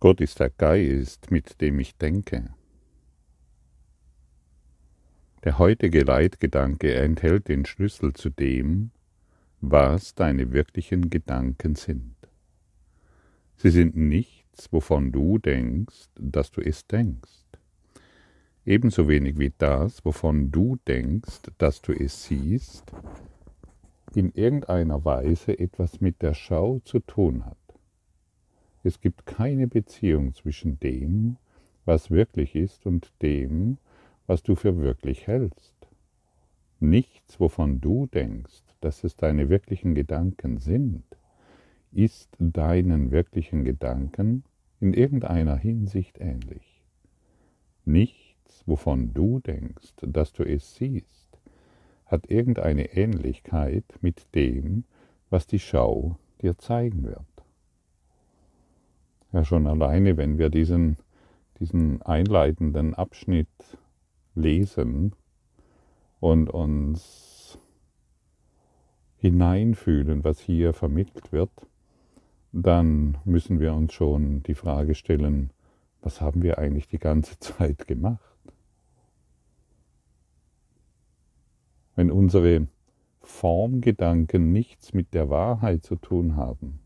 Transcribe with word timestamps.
Gott 0.00 0.20
ist 0.20 0.38
der 0.38 0.50
Geist, 0.50 1.30
mit 1.32 1.60
dem 1.60 1.80
ich 1.80 1.96
denke. 1.96 2.50
Der 5.42 5.58
heutige 5.58 6.02
Leitgedanke 6.02 6.94
enthält 6.94 7.48
den 7.48 7.64
Schlüssel 7.64 8.12
zu 8.12 8.30
dem, 8.30 8.90
was 9.60 10.14
deine 10.14 10.52
wirklichen 10.52 11.10
Gedanken 11.10 11.74
sind. 11.74 12.14
Sie 13.56 13.70
sind 13.70 13.96
nichts, 13.96 14.72
wovon 14.72 15.10
du 15.10 15.38
denkst, 15.38 16.10
dass 16.14 16.52
du 16.52 16.60
es 16.60 16.86
denkst. 16.86 17.44
Ebenso 18.64 19.08
wenig 19.08 19.38
wie 19.38 19.52
das, 19.58 20.04
wovon 20.04 20.52
du 20.52 20.76
denkst, 20.86 21.50
dass 21.58 21.82
du 21.82 21.92
es 21.92 22.24
siehst, 22.24 22.92
in 24.14 24.30
irgendeiner 24.30 25.04
Weise 25.04 25.58
etwas 25.58 26.00
mit 26.00 26.22
der 26.22 26.34
Schau 26.34 26.78
zu 26.80 27.00
tun 27.00 27.46
hat. 27.46 27.67
Es 28.82 29.00
gibt 29.00 29.26
keine 29.26 29.66
Beziehung 29.66 30.34
zwischen 30.34 30.78
dem, 30.80 31.36
was 31.84 32.10
wirklich 32.10 32.54
ist, 32.54 32.86
und 32.86 33.12
dem, 33.22 33.78
was 34.26 34.42
du 34.42 34.54
für 34.54 34.76
wirklich 34.78 35.26
hältst. 35.26 35.74
Nichts, 36.80 37.40
wovon 37.40 37.80
du 37.80 38.06
denkst, 38.06 38.62
dass 38.80 39.02
es 39.02 39.16
deine 39.16 39.48
wirklichen 39.48 39.94
Gedanken 39.94 40.58
sind, 40.58 41.02
ist 41.92 42.28
deinen 42.38 43.10
wirklichen 43.10 43.64
Gedanken 43.64 44.44
in 44.80 44.94
irgendeiner 44.94 45.56
Hinsicht 45.56 46.20
ähnlich. 46.20 46.84
Nichts, 47.84 48.62
wovon 48.66 49.12
du 49.14 49.40
denkst, 49.40 49.94
dass 50.02 50.32
du 50.32 50.44
es 50.44 50.76
siehst, 50.76 51.40
hat 52.06 52.30
irgendeine 52.30 52.94
Ähnlichkeit 52.94 53.84
mit 54.00 54.26
dem, 54.34 54.84
was 55.30 55.46
die 55.46 55.58
Schau 55.58 56.18
dir 56.40 56.58
zeigen 56.58 57.02
wird. 57.04 57.37
Ja, 59.32 59.44
schon 59.44 59.66
alleine, 59.66 60.16
wenn 60.16 60.38
wir 60.38 60.48
diesen, 60.48 60.96
diesen 61.60 62.00
einleitenden 62.02 62.94
Abschnitt 62.94 63.48
lesen 64.34 65.12
und 66.18 66.48
uns 66.48 67.58
hineinfühlen, 69.18 70.24
was 70.24 70.40
hier 70.40 70.72
vermittelt 70.72 71.30
wird, 71.32 71.50
dann 72.52 73.18
müssen 73.24 73.60
wir 73.60 73.74
uns 73.74 73.92
schon 73.92 74.42
die 74.44 74.54
Frage 74.54 74.94
stellen, 74.94 75.50
was 76.00 76.20
haben 76.20 76.42
wir 76.42 76.58
eigentlich 76.58 76.88
die 76.88 76.98
ganze 76.98 77.38
Zeit 77.40 77.86
gemacht? 77.86 78.24
Wenn 81.96 82.10
unsere 82.10 82.68
Formgedanken 83.20 84.52
nichts 84.52 84.94
mit 84.94 85.12
der 85.12 85.28
Wahrheit 85.28 85.84
zu 85.84 85.96
tun 85.96 86.36
haben, 86.36 86.78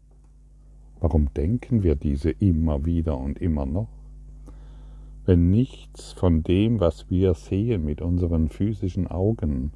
Warum 1.02 1.34
denken 1.34 1.82
wir 1.82 1.96
diese 1.96 2.30
immer 2.30 2.84
wieder 2.84 3.18
und 3.18 3.40
immer 3.40 3.66
noch? 3.66 3.88
Wenn 5.26 5.50
nichts 5.50 6.12
von 6.12 6.44
dem, 6.44 6.78
was 6.78 7.10
wir 7.10 7.34
sehen 7.34 7.84
mit 7.84 8.00
unseren 8.00 8.48
physischen 8.48 9.08
Augen, 9.08 9.72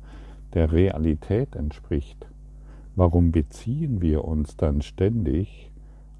der 0.54 0.70
Realität 0.70 1.56
entspricht, 1.56 2.28
warum 2.94 3.32
beziehen 3.32 4.00
wir 4.00 4.24
uns 4.24 4.56
dann 4.56 4.82
ständig 4.82 5.72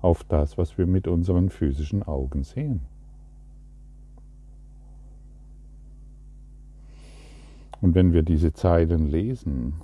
auf 0.02 0.24
das, 0.24 0.58
was 0.58 0.76
wir 0.76 0.88
mit 0.88 1.06
unseren 1.06 1.50
physischen 1.50 2.02
Augen 2.02 2.42
sehen? 2.42 2.80
Und 7.80 7.94
wenn 7.94 8.12
wir 8.12 8.24
diese 8.24 8.54
Zeilen 8.54 9.08
lesen 9.08 9.74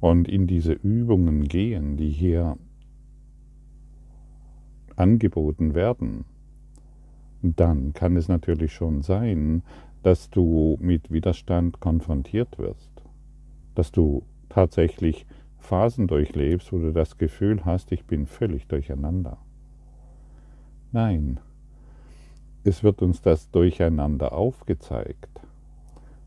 und 0.00 0.26
in 0.26 0.48
diese 0.48 0.72
Übungen 0.72 1.44
gehen, 1.44 1.96
die 1.96 2.10
hier 2.10 2.56
angeboten 5.00 5.74
werden, 5.74 6.24
dann 7.42 7.94
kann 7.94 8.16
es 8.16 8.28
natürlich 8.28 8.72
schon 8.74 9.02
sein, 9.02 9.62
dass 10.02 10.30
du 10.30 10.76
mit 10.80 11.10
Widerstand 11.10 11.80
konfrontiert 11.80 12.58
wirst, 12.58 12.90
dass 13.74 13.90
du 13.92 14.22
tatsächlich 14.48 15.26
Phasen 15.58 16.06
durchlebst, 16.06 16.72
wo 16.72 16.78
du 16.78 16.92
das 16.92 17.18
Gefühl 17.18 17.64
hast, 17.64 17.92
ich 17.92 18.04
bin 18.04 18.26
völlig 18.26 18.66
durcheinander. 18.66 19.38
Nein, 20.92 21.40
es 22.64 22.82
wird 22.82 23.00
uns 23.00 23.22
das 23.22 23.50
Durcheinander 23.50 24.32
aufgezeigt. 24.32 25.40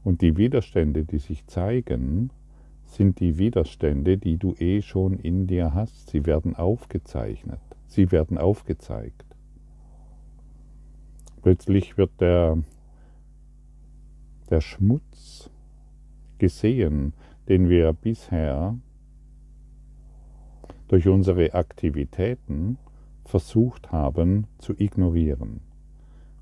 Und 0.03 0.21
die 0.21 0.35
Widerstände, 0.35 1.03
die 1.03 1.19
sich 1.19 1.45
zeigen, 1.47 2.31
sind 2.85 3.19
die 3.19 3.37
Widerstände, 3.37 4.17
die 4.17 4.37
du 4.37 4.53
eh 4.55 4.81
schon 4.81 5.17
in 5.17 5.47
dir 5.47 5.73
hast. 5.73 6.09
Sie 6.09 6.25
werden 6.25 6.55
aufgezeichnet. 6.55 7.59
Sie 7.93 8.11
werden 8.11 8.39
aufgezeigt. 8.39 9.23
Plötzlich 11.43 11.95
wird 11.95 12.09
der, 12.19 12.57
der 14.49 14.61
Schmutz 14.61 15.51
gesehen, 16.39 17.13
den 17.47 17.69
wir 17.69 17.93
bisher 17.93 18.75
durch 20.87 21.07
unsere 21.07 21.53
Aktivitäten 21.53 22.79
versucht 23.25 23.91
haben 23.91 24.47
zu 24.57 24.73
ignorieren. 24.75 25.61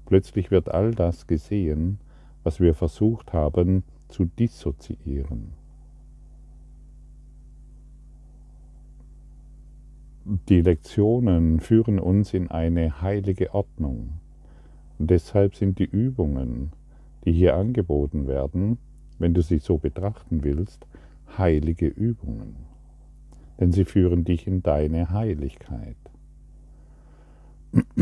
Plötzlich 0.06 0.52
wird 0.52 0.70
all 0.70 0.92
das 0.92 1.28
gesehen, 1.28 2.00
was 2.44 2.62
wir 2.62 2.74
versucht 2.76 3.34
haben 3.34 3.84
zu 4.08 4.24
dissoziieren. 4.24 5.61
Die 10.24 10.62
Lektionen 10.62 11.60
führen 11.60 12.00
uns 12.00 12.36
in 12.36 12.52
eine 12.52 13.02
heilige 13.02 13.56
Ordnung. 13.56 14.20
Und 15.00 15.10
deshalb 15.10 15.56
sind 15.56 15.80
die 15.80 15.86
Übungen, 15.86 16.74
die 17.26 17.32
hier 17.32 17.56
angeboten 17.56 18.28
werden, 18.28 18.78
wenn 19.18 19.34
du 19.34 19.42
sie 19.42 19.58
so 19.58 19.80
betrachten 19.80 20.44
willst, 20.44 20.86
heilige 21.40 21.88
Übungen. 21.88 22.56
Denn 23.60 23.72
sie 23.72 23.84
führen 23.84 24.24
dich 24.24 24.46
in 24.46 24.62
deine 24.62 25.10
Heiligkeit. 25.10 25.98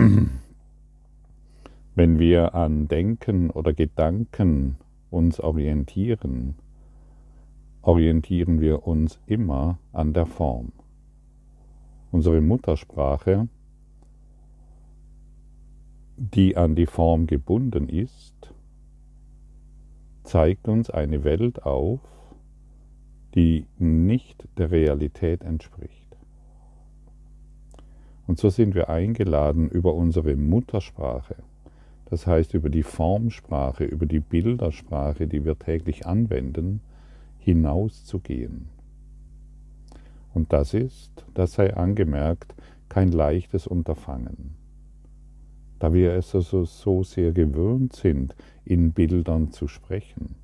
Wenn 1.95 2.19
wir 2.19 2.53
an 2.55 2.87
Denken 2.87 3.49
oder 3.49 3.73
Gedanken 3.73 4.75
uns 5.09 5.39
orientieren, 5.39 6.55
orientieren 7.81 8.59
wir 8.59 8.87
uns 8.87 9.19
immer 9.25 9.79
an 9.93 10.13
der 10.13 10.25
Form 10.25 10.71
unsere 12.11 12.41
Muttersprache, 12.41 13.47
die 16.17 16.57
an 16.57 16.75
die 16.75 16.85
Form 16.85 17.27
gebunden 17.27 17.87
ist, 17.87 18.53
zeigt 20.23 20.67
uns 20.67 20.89
eine 20.89 21.23
Welt 21.23 21.63
auf, 21.63 22.01
die 23.35 23.65
nicht 23.77 24.47
der 24.57 24.71
Realität 24.71 25.43
entspricht. 25.43 26.17
Und 28.27 28.37
so 28.37 28.49
sind 28.49 28.75
wir 28.75 28.89
eingeladen, 28.89 29.69
über 29.69 29.95
unsere 29.95 30.35
Muttersprache, 30.35 31.35
das 32.05 32.27
heißt 32.27 32.53
über 32.53 32.69
die 32.69 32.83
Formsprache, 32.83 33.85
über 33.85 34.05
die 34.05 34.19
Bildersprache, 34.19 35.27
die 35.27 35.45
wir 35.45 35.57
täglich 35.57 36.05
anwenden, 36.05 36.81
hinauszugehen. 37.39 38.67
Und 40.33 40.53
das 40.53 40.73
ist, 40.73 41.25
das 41.33 41.53
sei 41.53 41.75
angemerkt, 41.75 42.55
kein 42.87 43.11
leichtes 43.11 43.67
Unterfangen. 43.67 44.55
Da 45.79 45.93
wir 45.93 46.13
es 46.13 46.35
also 46.35 46.65
so 46.65 47.03
sehr 47.03 47.31
gewöhnt 47.31 47.93
sind, 47.93 48.35
in 48.65 48.91
Bildern 48.91 49.51
zu 49.51 49.67
sprechen, 49.67 50.35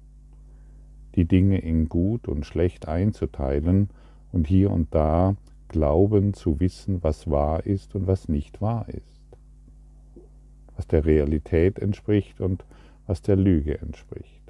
die 1.15 1.25
Dinge 1.25 1.59
in 1.59 1.89
gut 1.89 2.27
und 2.27 2.45
schlecht 2.45 2.87
einzuteilen 2.87 3.89
und 4.31 4.47
hier 4.47 4.71
und 4.71 4.93
da 4.93 5.35
glauben 5.67 6.33
zu 6.33 6.59
wissen, 6.59 7.03
was 7.03 7.29
wahr 7.29 7.65
ist 7.65 7.95
und 7.95 8.07
was 8.07 8.29
nicht 8.29 8.61
wahr 8.61 8.87
ist, 8.89 9.37
was 10.75 10.87
der 10.87 11.05
Realität 11.05 11.79
entspricht 11.79 12.39
und 12.39 12.65
was 13.07 13.21
der 13.21 13.35
Lüge 13.35 13.79
entspricht. 13.79 14.44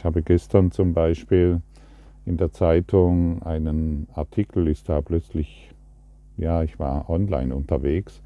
Ich 0.00 0.04
habe 0.06 0.22
gestern 0.22 0.70
zum 0.70 0.94
Beispiel 0.94 1.60
in 2.24 2.38
der 2.38 2.52
Zeitung 2.52 3.42
einen 3.42 4.08
Artikel, 4.14 4.66
ist 4.66 4.88
da 4.88 5.02
plötzlich, 5.02 5.74
ja, 6.38 6.62
ich 6.62 6.78
war 6.78 7.10
online 7.10 7.54
unterwegs, 7.54 8.22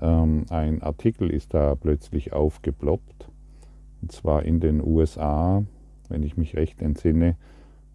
ähm, 0.00 0.46
ein 0.48 0.80
Artikel 0.80 1.28
ist 1.28 1.52
da 1.52 1.74
plötzlich 1.74 2.32
aufgeploppt. 2.32 3.28
Und 4.00 4.12
zwar 4.12 4.46
in 4.46 4.60
den 4.60 4.82
USA, 4.82 5.62
wenn 6.08 6.22
ich 6.22 6.38
mich 6.38 6.56
recht 6.56 6.80
entsinne, 6.80 7.36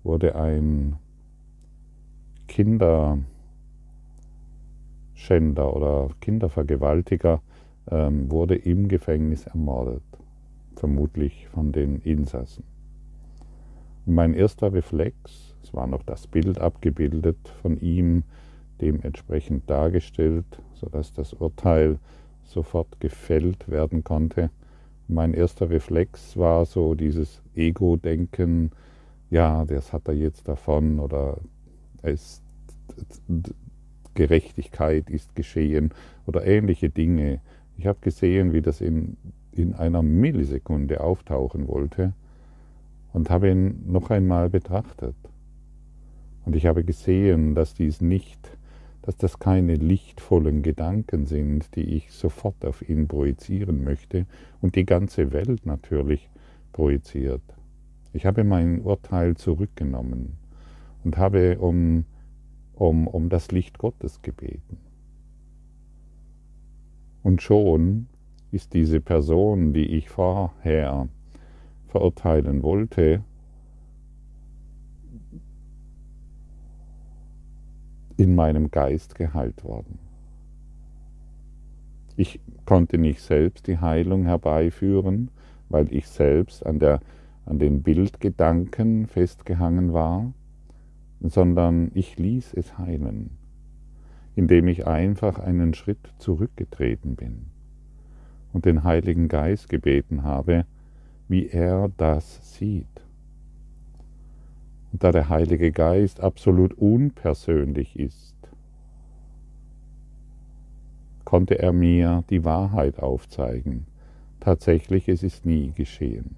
wurde 0.04 0.36
ein 0.36 0.98
Kinderschänder 2.48 3.26
oder 5.76 6.10
Kindervergewaltiger 6.22 7.42
ähm, 7.90 8.30
wurde 8.30 8.54
im 8.54 8.88
Gefängnis 8.88 9.48
ermordet, 9.48 10.04
vermutlich 10.76 11.48
von 11.48 11.72
den 11.72 12.02
Insassen. 12.02 12.75
Mein 14.08 14.36
erster 14.36 14.72
Reflex, 14.72 15.56
es 15.64 15.74
war 15.74 15.88
noch 15.88 16.04
das 16.04 16.28
Bild 16.28 16.60
abgebildet 16.60 17.38
von 17.64 17.80
ihm, 17.80 18.22
dementsprechend 18.80 19.68
dargestellt, 19.68 20.46
sodass 20.76 21.12
das 21.12 21.34
Urteil 21.34 21.98
sofort 22.44 23.00
gefällt 23.00 23.68
werden 23.68 24.04
konnte. 24.04 24.52
Mein 25.08 25.34
erster 25.34 25.72
Reflex 25.72 26.38
war 26.38 26.66
so 26.66 26.94
dieses 26.94 27.42
Ego-Denken, 27.56 28.70
ja, 29.32 29.66
das 29.66 29.92
hat 29.92 30.08
er 30.08 30.14
jetzt 30.14 30.48
davon 30.48 31.00
oder 31.00 31.40
es, 32.04 32.44
Gerechtigkeit 34.14 35.10
ist 35.10 35.34
geschehen 35.36 35.92
oder 36.28 36.46
ähnliche 36.46 36.92
Dinge. 36.92 37.42
Ich 37.76 37.88
habe 37.88 37.98
gesehen, 38.02 38.54
wie 38.54 38.62
das 38.62 38.82
in, 38.82 39.18
in 39.52 39.74
einer 39.74 40.04
Millisekunde 40.04 41.02
auftauchen 41.02 41.68
wollte 41.68 42.14
und 43.16 43.30
habe 43.30 43.50
ihn 43.50 43.92
noch 43.92 44.10
einmal 44.12 44.50
betrachtet. 44.50 45.16
Und 46.46 46.56
ich 46.56 46.68
habe 46.68 46.84
gesehen, 46.84 47.56
dass 47.56 47.74
dies 47.74 48.02
nicht 48.02 48.56
dass 49.06 49.18
das 49.18 49.38
keine 49.38 49.76
lichtvollen 49.76 50.64
Gedanken 50.64 51.28
sind, 51.28 51.76
die 51.76 51.96
ich 51.96 52.12
sofort 52.12 52.66
auf 52.66 52.88
ihn 52.90 53.08
projizieren 53.08 53.84
möchte 53.84 54.26
und 54.62 54.76
die 54.76 54.86
ganze 54.86 55.32
Welt 55.32 55.66
natürlich 55.68 56.28
projiziert. 56.74 57.44
Ich 58.14 58.26
habe 58.26 58.44
mein 58.44 58.82
Urteil 58.82 59.38
zurückgenommen 59.38 60.38
und 61.04 61.18
habe 61.18 61.60
um, 61.60 62.06
um, 62.74 63.06
um 63.06 63.30
das 63.30 63.52
Licht 63.52 63.78
Gottes 63.78 64.24
gebeten. 64.24 64.78
Und 67.22 67.44
schon 67.44 68.08
ist 68.52 68.74
diese 68.74 69.02
Person, 69.02 69.74
die 69.74 69.86
ich 69.86 70.10
vorher 70.10 71.08
verurteilen 71.96 72.62
wollte, 72.62 73.24
in 78.18 78.36
meinem 78.36 78.70
Geist 78.70 79.16
geheilt 79.16 79.64
worden. 79.64 79.98
Ich 82.18 82.42
konnte 82.66 82.98
nicht 82.98 83.22
selbst 83.22 83.68
die 83.68 83.78
Heilung 83.78 84.26
herbeiführen, 84.26 85.32
weil 85.70 85.88
ich 85.94 86.08
selbst 86.08 86.66
an, 86.66 86.80
der, 86.80 87.00
an 87.46 87.60
den 87.60 87.82
Bildgedanken 87.82 89.08
festgehangen 89.08 89.94
war, 89.94 90.34
sondern 91.22 91.92
ich 91.94 92.20
ließ 92.20 92.56
es 92.56 92.78
heilen, 92.78 93.38
indem 94.36 94.68
ich 94.68 94.86
einfach 94.86 95.40
einen 95.40 95.74
Schritt 95.74 96.14
zurückgetreten 96.18 97.16
bin 97.16 97.46
und 98.52 98.66
den 98.66 98.84
Heiligen 98.84 99.30
Geist 99.30 99.70
gebeten 99.70 100.24
habe, 100.24 100.66
wie 101.28 101.48
er 101.48 101.90
das 101.98 102.56
sieht. 102.56 102.88
Und 104.92 105.04
da 105.04 105.12
der 105.12 105.30
Heilige 105.30 105.72
Geist 105.72 106.22
absolut 106.22 106.74
unpersönlich 106.74 108.00
ist, 108.00 108.36
konnte 111.26 111.60
er 111.60 111.74
mir 111.74 112.24
die 112.30 112.46
Wahrheit 112.46 113.00
aufzeigen. 113.00 113.88
Tatsächlich, 114.40 115.10
es 115.10 115.24
ist 115.24 115.46
nie 115.46 115.72
geschehen. 115.72 116.36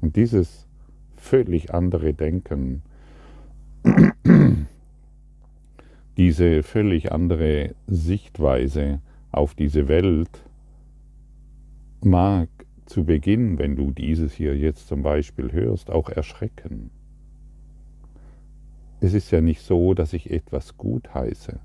Und 0.00 0.16
dieses 0.16 0.66
völlig 1.14 1.74
andere 1.74 2.14
Denken, 2.14 2.82
diese 6.16 6.62
völlig 6.62 7.12
andere 7.12 7.74
Sichtweise 7.86 9.00
auf 9.30 9.54
diese 9.54 9.88
Welt 9.88 10.44
mag 12.02 12.48
zu 12.90 13.04
Beginn, 13.04 13.56
wenn 13.58 13.76
du 13.76 13.92
dieses 13.92 14.32
hier 14.32 14.56
jetzt 14.56 14.88
zum 14.88 15.02
Beispiel 15.02 15.52
hörst, 15.52 15.90
auch 15.90 16.08
erschrecken. 16.08 16.90
Es 18.98 19.14
ist 19.14 19.30
ja 19.30 19.40
nicht 19.40 19.62
so, 19.62 19.94
dass 19.94 20.12
ich 20.12 20.30
etwas 20.30 20.76
gut 20.76 21.14
heiße, 21.14 21.60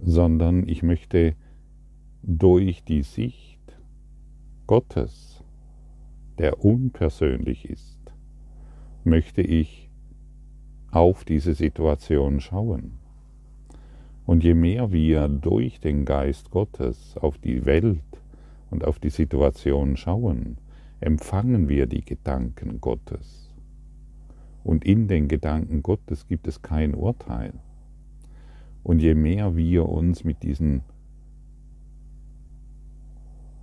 sondern 0.00 0.68
ich 0.68 0.84
möchte 0.84 1.34
durch 2.22 2.84
die 2.84 3.02
Sicht 3.02 3.58
Gottes, 4.68 5.42
der 6.38 6.64
unpersönlich 6.64 7.68
ist, 7.68 7.98
möchte 9.02 9.42
ich 9.42 9.90
auf 10.92 11.24
diese 11.24 11.54
Situation 11.54 12.38
schauen. 12.38 12.98
Und 14.24 14.44
je 14.44 14.54
mehr 14.54 14.92
wir 14.92 15.26
durch 15.26 15.80
den 15.80 16.04
Geist 16.04 16.52
Gottes 16.52 17.16
auf 17.16 17.38
die 17.38 17.66
Welt 17.66 18.02
und 18.72 18.84
auf 18.84 18.98
die 18.98 19.10
Situation 19.10 19.96
schauen, 19.96 20.56
empfangen 21.00 21.68
wir 21.68 21.86
die 21.86 22.04
Gedanken 22.04 22.80
Gottes. 22.80 23.50
Und 24.64 24.84
in 24.84 25.08
den 25.08 25.28
Gedanken 25.28 25.82
Gottes 25.82 26.26
gibt 26.26 26.48
es 26.48 26.62
kein 26.62 26.94
Urteil. 26.94 27.52
Und 28.82 29.00
je 29.00 29.14
mehr 29.14 29.56
wir 29.56 29.88
uns 29.88 30.24
mit 30.24 30.42
diesen 30.42 30.82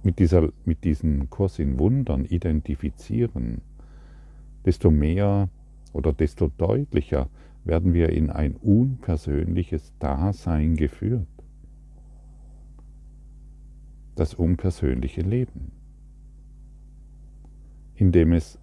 mit, 0.01 0.19
dieser, 0.19 0.50
mit 0.63 0.85
diesem 0.85 1.29
Kurs 1.29 1.59
in 1.59 1.77
Wundern 1.77 2.23
identifizieren, 2.23 3.61
desto 4.63 4.91
mehr 4.91 5.50
oder 5.91 6.13
desto 6.13 6.50
deutlicher 6.57 7.27
werden 7.65 7.94
wir 7.94 8.09
in 8.09 8.29
ein 8.29 8.56
unpersönliches 8.56 9.91
Dasein 10.00 10.75
geführt 10.75 11.27
das 14.19 14.33
unpersönliche 14.33 15.21
Leben, 15.21 15.71
indem, 17.95 18.33
es, 18.33 18.60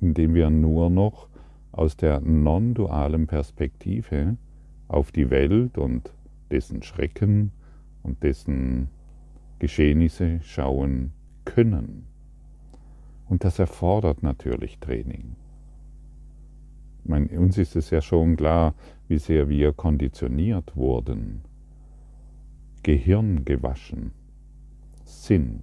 indem 0.00 0.34
wir 0.34 0.48
nur 0.48 0.88
noch 0.88 1.28
aus 1.72 1.96
der 1.96 2.20
non-dualen 2.20 3.26
Perspektive 3.26 4.38
auf 4.88 5.12
die 5.12 5.28
Welt 5.28 5.76
und 5.76 6.14
dessen 6.50 6.82
Schrecken 6.82 7.52
und 8.02 8.22
dessen 8.22 8.88
Geschehnisse 9.58 10.40
schauen 10.42 11.12
können. 11.44 12.06
Und 13.28 13.44
das 13.44 13.58
erfordert 13.58 14.22
natürlich 14.22 14.78
Training. 14.78 15.36
Meine, 17.04 17.28
uns 17.38 17.58
ist 17.58 17.76
es 17.76 17.90
ja 17.90 18.00
schon 18.00 18.36
klar, 18.36 18.74
wie 19.08 19.18
sehr 19.18 19.48
wir 19.50 19.72
konditioniert 19.72 20.74
wurden, 20.76 21.42
Gehirn 22.82 23.44
gewaschen 23.44 24.12
sind 25.04 25.62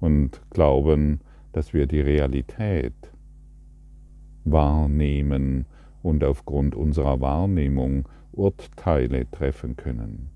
und 0.00 0.40
glauben, 0.50 1.20
dass 1.52 1.72
wir 1.72 1.86
die 1.86 2.00
Realität 2.00 2.94
wahrnehmen 4.44 5.66
und 6.02 6.24
aufgrund 6.24 6.74
unserer 6.74 7.20
Wahrnehmung 7.20 8.08
Urteile 8.32 9.30
treffen 9.30 9.76
können. 9.76 10.30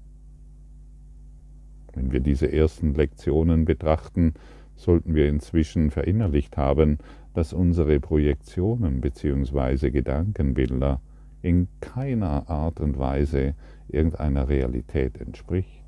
Wenn 1.95 2.13
wir 2.13 2.21
diese 2.21 2.53
ersten 2.53 2.95
Lektionen 2.95 3.65
betrachten, 3.65 4.35
sollten 4.75 5.15
wir 5.15 5.29
inzwischen 5.29 5.91
verinnerlicht 5.91 6.57
haben, 6.59 6.99
dass 7.33 7.55
unsere 7.55 7.99
Projektionen 8.01 9.01
bzw. 9.01 9.91
Gedankenbilder 9.91 11.01
in 11.41 11.69
keiner 11.81 12.49
Art 12.51 12.81
und 12.81 12.99
Weise 12.99 13.55
irgendeiner 13.89 14.49
Realität 14.49 15.19
entspricht. 15.19 15.86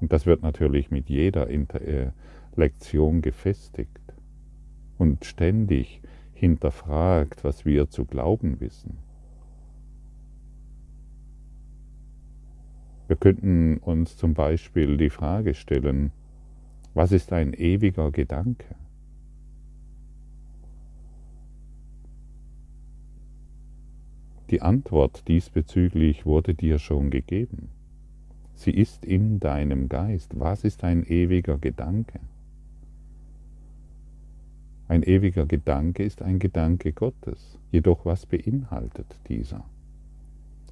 Und 0.00 0.12
das 0.12 0.26
wird 0.26 0.42
natürlich 0.42 0.90
mit 0.90 1.08
jeder 1.08 1.48
Inter 1.48 1.80
äh, 1.80 2.10
Lektion 2.54 3.22
gefestigt 3.22 4.00
und 4.98 5.24
ständig 5.24 6.00
hinterfragt, 6.32 7.44
was 7.44 7.64
wir 7.64 7.88
zu 7.88 8.04
glauben 8.04 8.60
wissen. 8.60 8.98
Wir 13.08 13.16
könnten 13.16 13.78
uns 13.78 14.16
zum 14.16 14.34
Beispiel 14.34 14.96
die 14.96 15.10
Frage 15.10 15.54
stellen, 15.54 16.12
was 16.94 17.12
ist 17.12 17.32
ein 17.32 17.52
ewiger 17.54 18.10
Gedanke? 18.10 18.74
Die 24.50 24.62
Antwort 24.62 25.28
diesbezüglich 25.28 26.24
wurde 26.24 26.54
dir 26.54 26.78
schon 26.78 27.10
gegeben. 27.10 27.75
Sie 28.56 28.70
ist 28.70 29.04
in 29.04 29.38
deinem 29.38 29.88
Geist. 29.88 30.40
Was 30.40 30.64
ist 30.64 30.82
ein 30.82 31.04
ewiger 31.04 31.58
Gedanke? 31.58 32.18
Ein 34.88 35.02
ewiger 35.02 35.46
Gedanke 35.46 36.02
ist 36.02 36.22
ein 36.22 36.38
Gedanke 36.38 36.92
Gottes. 36.92 37.58
Jedoch 37.70 38.06
was 38.06 38.24
beinhaltet 38.24 39.18
dieser? 39.28 39.64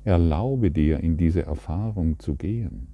Erlaube 0.03 0.71
dir, 0.71 1.01
in 1.01 1.19
diese 1.19 1.43
Erfahrung 1.43 2.19
zu 2.19 2.37
gehen. 2.37 2.89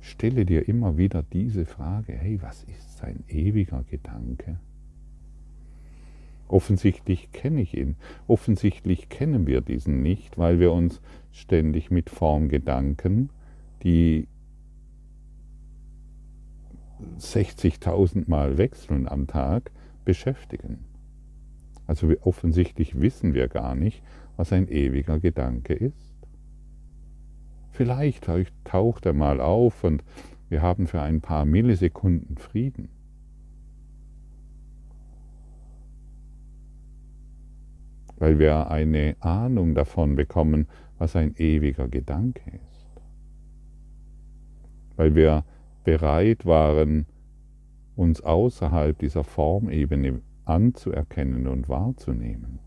Stelle 0.00 0.44
dir 0.44 0.68
immer 0.68 0.98
wieder 0.98 1.22
diese 1.22 1.64
Frage, 1.64 2.12
hey, 2.12 2.40
was 2.42 2.64
ist 2.64 3.02
ein 3.02 3.24
ewiger 3.28 3.82
Gedanke? 3.90 4.60
Offensichtlich 6.48 7.32
kenne 7.32 7.62
ich 7.62 7.76
ihn. 7.76 7.96
Offensichtlich 8.26 9.08
kennen 9.08 9.46
wir 9.46 9.62
diesen 9.62 10.02
nicht, 10.02 10.36
weil 10.36 10.60
wir 10.60 10.72
uns 10.72 11.00
ständig 11.32 11.90
mit 11.90 12.10
Formgedanken 12.10 13.30
die 13.82 14.28
60.000 17.18 18.24
Mal 18.28 18.58
wechseln 18.58 19.08
am 19.08 19.26
Tag 19.26 19.70
beschäftigen. 20.04 20.84
Also 21.86 22.12
offensichtlich 22.22 23.00
wissen 23.00 23.34
wir 23.34 23.48
gar 23.48 23.74
nicht, 23.74 24.02
was 24.36 24.52
ein 24.52 24.68
ewiger 24.68 25.20
Gedanke 25.20 25.74
ist? 25.74 26.14
Vielleicht 27.70 28.26
taucht 28.64 29.06
er 29.06 29.12
mal 29.12 29.40
auf 29.40 29.84
und 29.84 30.02
wir 30.48 30.62
haben 30.62 30.86
für 30.86 31.02
ein 31.02 31.20
paar 31.20 31.44
Millisekunden 31.44 32.38
Frieden. 32.38 32.88
Weil 38.18 38.38
wir 38.38 38.70
eine 38.70 39.16
Ahnung 39.20 39.74
davon 39.74 40.16
bekommen, 40.16 40.66
was 40.98 41.16
ein 41.16 41.34
ewiger 41.36 41.88
Gedanke 41.88 42.50
ist. 42.50 42.65
Weil 44.96 45.14
wir 45.14 45.44
bereit 45.84 46.46
waren, 46.46 47.06
uns 47.94 48.20
außerhalb 48.20 48.98
dieser 48.98 49.24
Formebene 49.24 50.20
anzuerkennen 50.44 51.46
und 51.46 51.68
wahrzunehmen. 51.68 52.58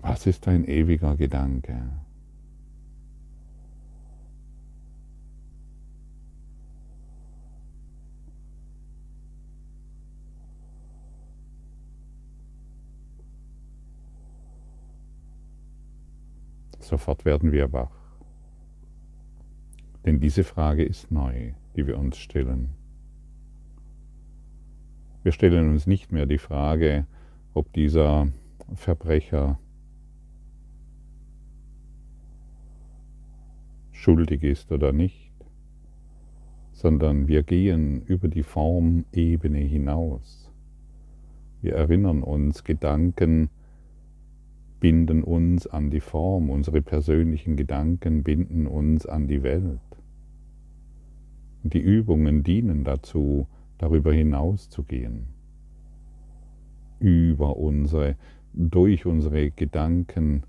Was 0.00 0.26
ist 0.26 0.48
ein 0.48 0.64
ewiger 0.64 1.16
Gedanke? 1.16 1.80
Sofort 16.80 17.24
werden 17.24 17.52
wir 17.52 17.72
wach. 17.72 18.01
Denn 20.04 20.20
diese 20.20 20.44
Frage 20.44 20.84
ist 20.84 21.10
neu, 21.10 21.52
die 21.76 21.86
wir 21.86 21.98
uns 21.98 22.16
stellen. 22.18 22.70
Wir 25.22 25.32
stellen 25.32 25.70
uns 25.70 25.86
nicht 25.86 26.10
mehr 26.10 26.26
die 26.26 26.38
Frage, 26.38 27.06
ob 27.54 27.72
dieser 27.72 28.28
Verbrecher 28.74 29.58
schuldig 33.92 34.42
ist 34.42 34.72
oder 34.72 34.92
nicht, 34.92 35.30
sondern 36.72 37.28
wir 37.28 37.44
gehen 37.44 38.02
über 38.02 38.26
die 38.26 38.42
Formebene 38.42 39.60
hinaus. 39.60 40.50
Wir 41.60 41.74
erinnern 41.74 42.24
uns, 42.24 42.64
Gedanken 42.64 43.48
binden 44.80 45.22
uns 45.22 45.68
an 45.68 45.90
die 45.90 46.00
Form, 46.00 46.50
unsere 46.50 46.82
persönlichen 46.82 47.54
Gedanken 47.54 48.24
binden 48.24 48.66
uns 48.66 49.06
an 49.06 49.28
die 49.28 49.44
Welt. 49.44 49.78
Die 51.62 51.80
Übungen 51.80 52.42
dienen 52.42 52.84
dazu, 52.84 53.46
darüber 53.78 54.12
hinaus 54.12 54.68
zu 54.68 54.82
gehen, 54.82 55.26
über 56.98 57.56
unsere, 57.56 58.16
durch 58.52 59.06
unsere 59.06 59.50
Gedanken 59.50 60.44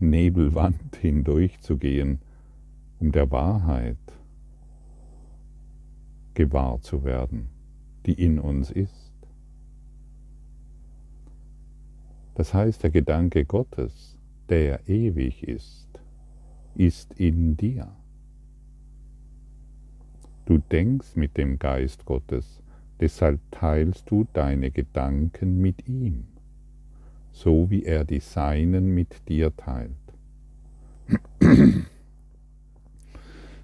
Nebelwand 0.00 0.96
hindurch 1.00 1.60
zu 1.60 1.78
gehen 1.78 2.20
um 3.04 3.12
der 3.12 3.30
Wahrheit 3.30 3.98
gewahr 6.32 6.80
zu 6.80 7.04
werden, 7.04 7.50
die 8.06 8.14
in 8.14 8.38
uns 8.38 8.70
ist. 8.70 9.12
Das 12.34 12.54
heißt, 12.54 12.82
der 12.82 12.90
Gedanke 12.90 13.44
Gottes, 13.44 14.16
der 14.48 14.88
ewig 14.88 15.46
ist, 15.46 15.88
ist 16.74 17.12
in 17.20 17.56
dir. 17.56 17.94
Du 20.46 20.58
denkst 20.58 21.16
mit 21.16 21.38
dem 21.38 21.58
Geist 21.58 22.04
Gottes, 22.04 22.62
deshalb 23.00 23.40
teilst 23.50 24.10
du 24.10 24.26
deine 24.34 24.70
Gedanken 24.70 25.60
mit 25.60 25.88
ihm, 25.88 26.24
so 27.32 27.70
wie 27.70 27.84
er 27.84 28.04
die 28.04 28.20
Seinen 28.20 28.94
mit 28.94 29.28
dir 29.28 29.56
teilt. 29.56 29.90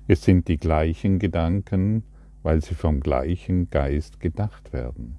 Es 0.09 0.25
sind 0.25 0.49
die 0.49 0.57
gleichen 0.57 1.19
Gedanken, 1.19 2.03
weil 2.43 2.63
sie 2.63 2.75
vom 2.75 3.01
gleichen 3.01 3.69
Geist 3.71 4.19
gedacht 4.19 4.73
werden. 4.73 5.17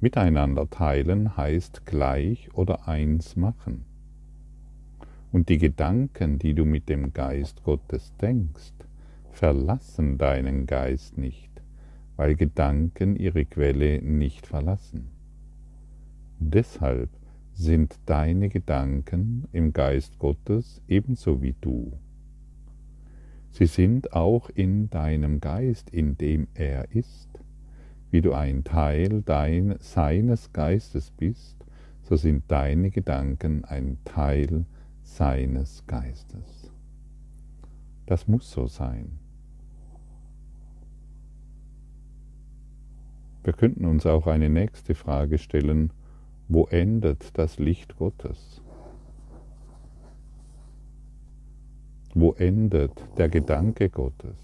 Miteinander 0.00 0.70
teilen 0.70 1.36
heißt 1.36 1.84
gleich 1.84 2.48
oder 2.54 2.88
eins 2.88 3.36
machen. 3.36 3.84
Und 5.30 5.48
die 5.48 5.58
Gedanken, 5.58 6.38
die 6.38 6.54
du 6.54 6.64
mit 6.64 6.88
dem 6.88 7.12
Geist 7.12 7.62
Gottes 7.64 8.14
denkst, 8.20 8.72
verlassen 9.38 10.18
deinen 10.18 10.66
Geist 10.66 11.16
nicht, 11.16 11.62
weil 12.16 12.34
Gedanken 12.34 13.14
ihre 13.14 13.44
Quelle 13.44 14.02
nicht 14.02 14.48
verlassen. 14.48 15.10
Deshalb 16.40 17.08
sind 17.54 18.00
deine 18.04 18.48
Gedanken 18.48 19.46
im 19.52 19.72
Geist 19.72 20.18
Gottes 20.18 20.82
ebenso 20.88 21.40
wie 21.40 21.54
du. 21.60 21.92
Sie 23.50 23.66
sind 23.66 24.12
auch 24.12 24.50
in 24.50 24.90
deinem 24.90 25.38
Geist, 25.38 25.88
in 25.90 26.18
dem 26.18 26.48
er 26.54 26.90
ist. 26.90 27.28
Wie 28.10 28.22
du 28.22 28.32
ein 28.32 28.64
Teil 28.64 29.22
dein, 29.22 29.76
seines 29.78 30.52
Geistes 30.52 31.12
bist, 31.12 31.64
so 32.02 32.16
sind 32.16 32.42
deine 32.48 32.90
Gedanken 32.90 33.64
ein 33.64 33.98
Teil 34.04 34.64
seines 35.04 35.86
Geistes. 35.86 36.72
Das 38.06 38.26
muss 38.26 38.50
so 38.50 38.66
sein. 38.66 39.27
Wir 43.48 43.54
könnten 43.54 43.86
uns 43.86 44.04
auch 44.04 44.26
eine 44.26 44.50
nächste 44.50 44.94
Frage 44.94 45.38
stellen, 45.38 45.90
wo 46.48 46.66
endet 46.66 47.30
das 47.38 47.58
Licht 47.58 47.96
Gottes? 47.96 48.60
Wo 52.12 52.32
endet 52.32 52.92
der 53.16 53.30
Gedanke 53.30 53.88
Gottes? 53.88 54.36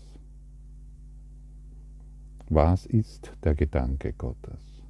Was 2.48 2.86
ist 2.86 3.34
der 3.44 3.54
Gedanke 3.54 4.14
Gottes? 4.14 4.82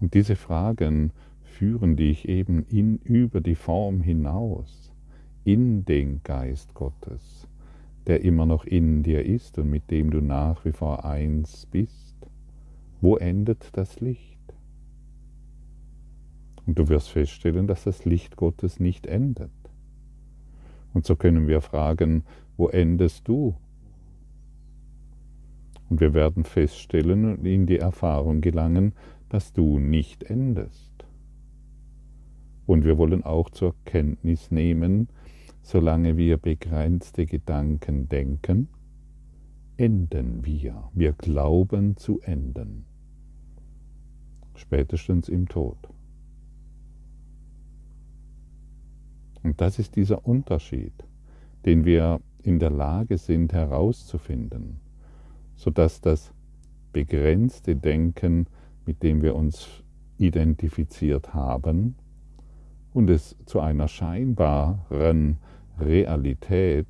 Und 0.00 0.14
diese 0.14 0.34
Fragen 0.34 1.12
führen 1.44 1.94
dich 1.94 2.28
eben 2.28 2.66
in, 2.66 2.96
über 3.04 3.40
die 3.40 3.54
Form 3.54 4.00
hinaus, 4.00 4.90
in 5.44 5.84
den 5.84 6.24
Geist 6.24 6.74
Gottes, 6.74 7.43
der 8.06 8.22
immer 8.22 8.46
noch 8.46 8.64
in 8.64 9.02
dir 9.02 9.24
ist 9.24 9.58
und 9.58 9.70
mit 9.70 9.90
dem 9.90 10.10
du 10.10 10.20
nach 10.20 10.64
wie 10.64 10.72
vor 10.72 11.04
eins 11.04 11.66
bist. 11.66 12.14
Wo 13.00 13.16
endet 13.16 13.68
das 13.72 14.00
Licht? 14.00 14.38
Und 16.66 16.78
du 16.78 16.88
wirst 16.88 17.10
feststellen, 17.10 17.66
dass 17.66 17.84
das 17.84 18.04
Licht 18.04 18.36
Gottes 18.36 18.80
nicht 18.80 19.06
endet. 19.06 19.50
Und 20.92 21.04
so 21.04 21.16
können 21.16 21.48
wir 21.48 21.60
fragen, 21.60 22.24
wo 22.56 22.68
endest 22.68 23.28
du? 23.28 23.54
Und 25.90 26.00
wir 26.00 26.14
werden 26.14 26.44
feststellen 26.44 27.36
und 27.36 27.44
in 27.44 27.66
die 27.66 27.78
Erfahrung 27.78 28.40
gelangen, 28.40 28.92
dass 29.28 29.52
du 29.52 29.78
nicht 29.78 30.22
endest. 30.22 30.92
Und 32.66 32.84
wir 32.84 32.96
wollen 32.96 33.22
auch 33.22 33.50
zur 33.50 33.74
Kenntnis 33.84 34.50
nehmen, 34.50 35.08
solange 35.64 36.18
wir 36.18 36.36
begrenzte 36.36 37.24
Gedanken 37.24 38.06
denken, 38.06 38.68
enden 39.78 40.44
wir. 40.44 40.90
Wir 40.92 41.14
glauben 41.14 41.96
zu 41.96 42.20
enden. 42.20 42.84
Spätestens 44.54 45.30
im 45.30 45.48
Tod. 45.48 45.78
Und 49.42 49.60
das 49.60 49.78
ist 49.78 49.96
dieser 49.96 50.26
Unterschied, 50.26 50.92
den 51.64 51.86
wir 51.86 52.20
in 52.42 52.58
der 52.58 52.70
Lage 52.70 53.16
sind 53.16 53.54
herauszufinden, 53.54 54.80
sodass 55.56 56.02
das 56.02 56.30
begrenzte 56.92 57.74
Denken, 57.74 58.46
mit 58.84 59.02
dem 59.02 59.22
wir 59.22 59.34
uns 59.34 59.82
identifiziert 60.18 61.32
haben, 61.32 61.96
und 62.92 63.10
es 63.10 63.36
zu 63.44 63.60
einer 63.60 63.88
scheinbaren 63.88 65.38
Realität 65.80 66.86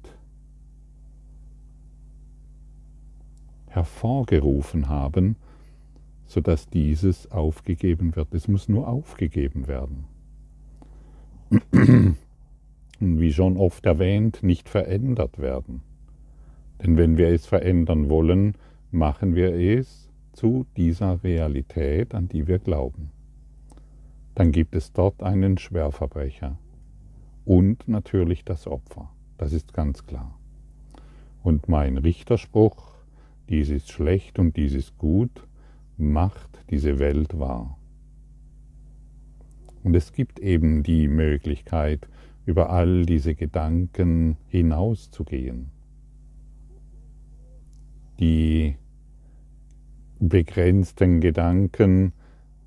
hervorgerufen 3.67 4.89
haben, 4.89 5.37
sodass 6.27 6.69
dieses 6.69 7.31
aufgegeben 7.31 8.15
wird. 8.17 8.33
Es 8.35 8.49
muss 8.49 8.69
nur 8.69 8.89
aufgegeben 8.89 9.67
werden 9.67 10.07
wie 13.01 13.33
schon 13.33 13.57
oft 13.57 13.85
erwähnt, 13.87 14.43
nicht 14.43 14.69
verändert 14.69 15.39
werden. 15.39 15.83
Denn 16.83 16.97
wenn 16.97 17.17
wir 17.17 17.29
es 17.29 17.47
verändern 17.47 18.09
wollen, 18.09 18.55
machen 18.91 19.35
wir 19.35 19.55
es 19.55 20.11
zu 20.33 20.67
dieser 20.77 21.23
Realität, 21.23 22.15
an 22.15 22.29
die 22.29 22.47
wir 22.47 22.59
glauben. 22.59 23.11
Dann 24.35 24.53
gibt 24.53 24.75
es 24.75 24.93
dort 24.93 25.23
einen 25.23 25.59
Schwerverbrecher 25.59 26.59
und 27.45 27.89
natürlich 27.89 28.45
das 28.45 28.67
Opfer. 28.67 29.11
Das 29.39 29.53
ist 29.53 29.73
ganz 29.73 30.07
klar. 30.07 30.39
Und 31.43 31.69
mein 31.69 31.99
Richterspruch 31.99 32.95
dies 33.49 33.69
ist 33.69 33.93
schlecht 33.93 34.39
und 34.39 34.57
dies 34.57 34.73
ist 34.73 34.97
gut, 34.97 35.47
macht 35.99 36.65
diese 36.71 36.99
Welt 36.99 37.39
wahr. 37.39 37.79
Und 39.83 39.95
es 39.95 40.13
gibt 40.13 40.41
eben 40.41 40.83
die 40.83 41.09
Möglichkeit, 41.09 42.09
über 42.47 42.71
all 42.71 43.05
diese 43.05 43.35
Gedanken 43.35 44.37
hinauszugehen. 44.49 45.71
Die 48.19 48.77
begrenzten 50.21 51.21
Gedanken, 51.21 52.13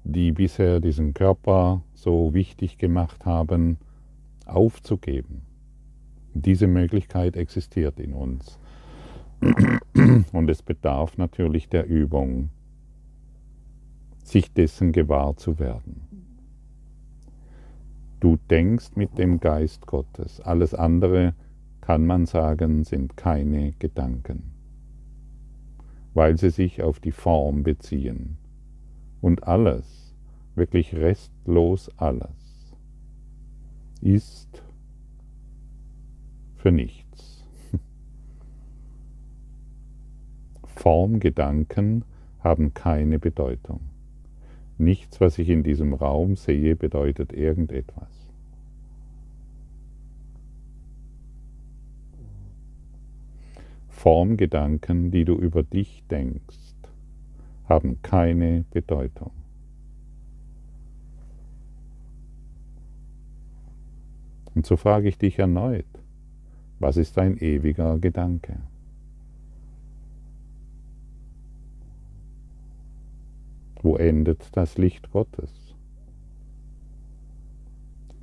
die 0.03 0.31
bisher 0.31 0.79
diesen 0.79 1.13
Körper 1.13 1.83
so 1.95 2.33
wichtig 2.33 2.77
gemacht 2.77 3.25
haben, 3.25 3.77
aufzugeben. 4.49 5.41
Diese 6.33 6.67
Möglichkeit 6.67 7.35
existiert 7.35 7.99
in 7.99 8.13
uns. 8.13 8.59
Und 10.31 10.49
es 10.49 10.61
bedarf 10.61 11.17
natürlich 11.17 11.69
der 11.69 11.87
Übung, 11.87 12.49
sich 14.23 14.51
dessen 14.53 14.91
gewahr 14.91 15.37
zu 15.37 15.59
werden. 15.59 16.01
Du 18.19 18.37
denkst 18.49 18.95
mit 18.95 19.17
dem 19.17 19.39
Geist 19.39 19.85
Gottes. 19.85 20.41
Alles 20.41 20.73
andere, 20.73 21.35
kann 21.81 22.05
man 22.05 22.25
sagen, 22.25 22.83
sind 22.83 23.15
keine 23.15 23.73
Gedanken, 23.73 24.51
weil 26.13 26.37
sie 26.37 26.49
sich 26.49 26.81
auf 26.81 26.99
die 26.99 27.11
Form 27.11 27.63
beziehen. 27.63 28.37
Und 29.21 29.47
alles, 29.47 30.15
wirklich 30.55 30.95
restlos 30.95 31.89
alles, 31.97 32.36
ist 34.07 34.63
für 36.55 36.71
nichts. 36.71 37.43
Formgedanken 40.63 42.05
haben 42.39 42.73
keine 42.73 43.19
Bedeutung. 43.19 43.81
Nichts, 44.77 45.19
was 45.19 45.37
ich 45.39 45.49
in 45.49 45.61
diesem 45.61 45.93
Raum 45.93 46.37
sehe, 46.37 46.77
bedeutet 46.77 47.33
irgendetwas. 47.33 48.07
Formgedanken, 53.89 55.11
die 55.11 55.25
du 55.25 55.33
über 55.33 55.63
dich 55.63 56.05
denkst, 56.09 56.75
haben 57.67 58.01
keine 58.03 58.63
Bedeutung. 58.71 59.31
Und 64.57 64.65
so 64.65 64.75
frage 64.75 65.07
ich 65.07 65.19
dich 65.19 65.37
erneut, 65.37 65.85
was 66.79 66.97
ist 66.97 67.19
ein 67.19 67.37
ewiger 67.37 67.99
Gedanke? 67.99 68.57
Wo 73.83 73.97
endet 73.97 74.49
das 74.53 74.79
Licht 74.79 75.11
Gottes? 75.11 75.75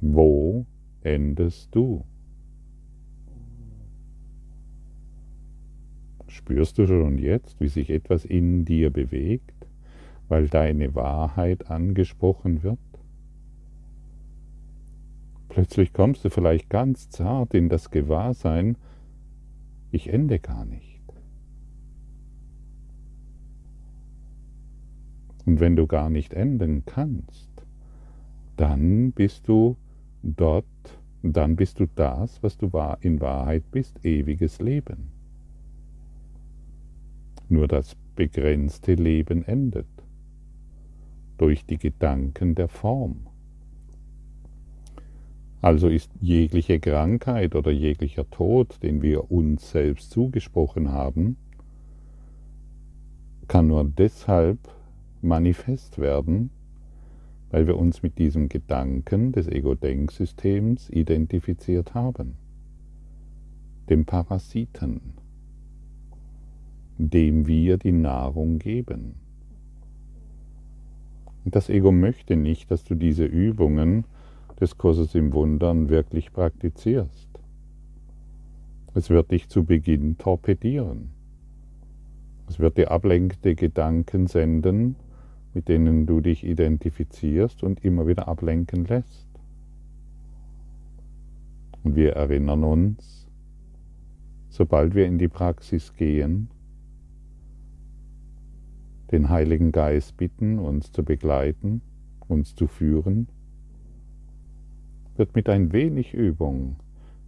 Wo 0.00 0.66
endest 1.04 1.72
du? 1.72 2.04
Spürst 6.26 6.78
du 6.78 6.88
schon 6.88 7.16
jetzt, 7.18 7.60
wie 7.60 7.68
sich 7.68 7.90
etwas 7.90 8.24
in 8.24 8.64
dir 8.64 8.90
bewegt, 8.90 9.68
weil 10.26 10.48
deine 10.48 10.96
Wahrheit 10.96 11.70
angesprochen 11.70 12.64
wird? 12.64 12.93
Plötzlich 15.54 15.92
kommst 15.92 16.24
du 16.24 16.30
vielleicht 16.30 16.68
ganz 16.68 17.10
zart 17.10 17.54
in 17.54 17.68
das 17.68 17.92
Gewahrsein, 17.92 18.76
ich 19.92 20.12
ende 20.12 20.40
gar 20.40 20.64
nicht. 20.64 21.00
Und 25.46 25.60
wenn 25.60 25.76
du 25.76 25.86
gar 25.86 26.10
nicht 26.10 26.34
enden 26.34 26.84
kannst, 26.86 27.52
dann 28.56 29.12
bist 29.12 29.46
du 29.46 29.76
dort, 30.24 30.64
dann 31.22 31.54
bist 31.54 31.78
du 31.78 31.86
das, 31.86 32.42
was 32.42 32.58
du 32.58 32.72
in 33.02 33.20
Wahrheit 33.20 33.70
bist, 33.70 34.04
ewiges 34.04 34.58
Leben. 34.60 35.12
Nur 37.48 37.68
das 37.68 37.94
begrenzte 38.16 38.94
Leben 38.94 39.44
endet 39.44 39.86
durch 41.38 41.64
die 41.64 41.78
Gedanken 41.78 42.56
der 42.56 42.66
Form. 42.66 43.28
Also 45.64 45.88
ist 45.88 46.10
jegliche 46.20 46.78
Krankheit 46.78 47.54
oder 47.54 47.70
jeglicher 47.70 48.28
Tod, 48.28 48.82
den 48.82 49.00
wir 49.00 49.30
uns 49.30 49.70
selbst 49.70 50.10
zugesprochen 50.10 50.92
haben, 50.92 51.38
kann 53.48 53.68
nur 53.68 53.82
deshalb 53.82 54.58
manifest 55.22 55.96
werden, 55.96 56.50
weil 57.50 57.66
wir 57.66 57.78
uns 57.78 58.02
mit 58.02 58.18
diesem 58.18 58.50
Gedanken 58.50 59.32
des 59.32 59.48
Ego-Denksystems 59.48 60.90
identifiziert 60.90 61.94
haben, 61.94 62.34
dem 63.88 64.04
Parasiten, 64.04 65.14
dem 66.98 67.46
wir 67.46 67.78
die 67.78 67.92
Nahrung 67.92 68.58
geben. 68.58 69.14
Das 71.46 71.70
Ego 71.70 71.90
möchte 71.90 72.36
nicht, 72.36 72.70
dass 72.70 72.84
du 72.84 72.94
diese 72.94 73.24
Übungen 73.24 74.04
des 74.60 74.78
Kurses 74.78 75.14
im 75.14 75.32
Wundern 75.32 75.88
wirklich 75.88 76.32
praktizierst. 76.32 77.28
Es 78.94 79.10
wird 79.10 79.30
dich 79.30 79.48
zu 79.48 79.64
Beginn 79.64 80.18
torpedieren. 80.18 81.10
Es 82.48 82.58
wird 82.58 82.76
dir 82.76 82.90
ablenkende 82.90 83.54
Gedanken 83.54 84.26
senden, 84.26 84.96
mit 85.52 85.68
denen 85.68 86.06
du 86.06 86.20
dich 86.20 86.44
identifizierst 86.44 87.62
und 87.62 87.84
immer 87.84 88.06
wieder 88.06 88.28
ablenken 88.28 88.84
lässt. 88.84 89.28
Und 91.82 91.96
wir 91.96 92.12
erinnern 92.12 92.64
uns, 92.64 93.28
sobald 94.48 94.94
wir 94.94 95.06
in 95.06 95.18
die 95.18 95.28
Praxis 95.28 95.94
gehen, 95.94 96.48
den 99.10 99.28
Heiligen 99.28 99.72
Geist 99.72 100.16
bitten, 100.16 100.58
uns 100.58 100.92
zu 100.92 101.04
begleiten, 101.04 101.82
uns 102.28 102.54
zu 102.54 102.66
führen, 102.66 103.28
wird 105.16 105.34
mit 105.34 105.48
ein 105.48 105.72
wenig 105.72 106.14
Übung, 106.14 106.76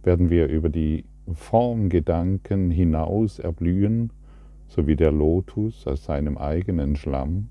werden 0.03 0.29
wir 0.29 0.47
über 0.47 0.69
die 0.69 1.05
Formgedanken 1.31 2.71
hinaus 2.71 3.39
erblühen, 3.39 4.11
so 4.67 4.87
wie 4.87 4.95
der 4.95 5.11
Lotus 5.11 5.87
aus 5.87 6.03
seinem 6.03 6.37
eigenen 6.37 6.95
Schlamm, 6.95 7.49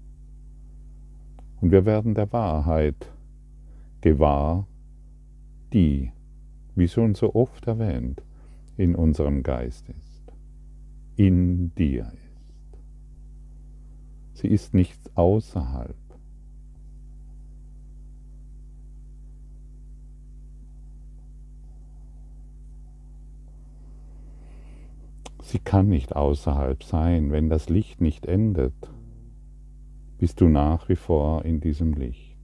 und 1.60 1.72
wir 1.72 1.84
werden 1.84 2.14
der 2.14 2.32
Wahrheit 2.32 3.12
gewahr, 4.00 4.66
die, 5.72 6.12
wie 6.74 6.88
schon 6.88 7.14
so 7.14 7.34
oft 7.34 7.66
erwähnt, 7.66 8.22
in 8.76 8.94
unserem 8.94 9.42
Geist 9.42 9.88
ist, 9.88 10.22
in 11.16 11.74
dir 11.74 12.12
ist. 12.12 12.78
Sie 14.34 14.48
ist 14.48 14.74
nichts 14.74 15.10
außerhalb. 15.16 15.96
Sie 25.46 25.60
kann 25.60 25.86
nicht 25.86 26.16
außerhalb 26.16 26.82
sein, 26.82 27.30
wenn 27.30 27.48
das 27.48 27.68
Licht 27.68 28.00
nicht 28.00 28.26
endet 28.26 28.74
bist 30.18 30.40
du 30.40 30.48
nach 30.48 30.88
wie 30.88 30.96
vor 30.96 31.44
in 31.44 31.60
diesem 31.60 31.92
Licht. 31.92 32.36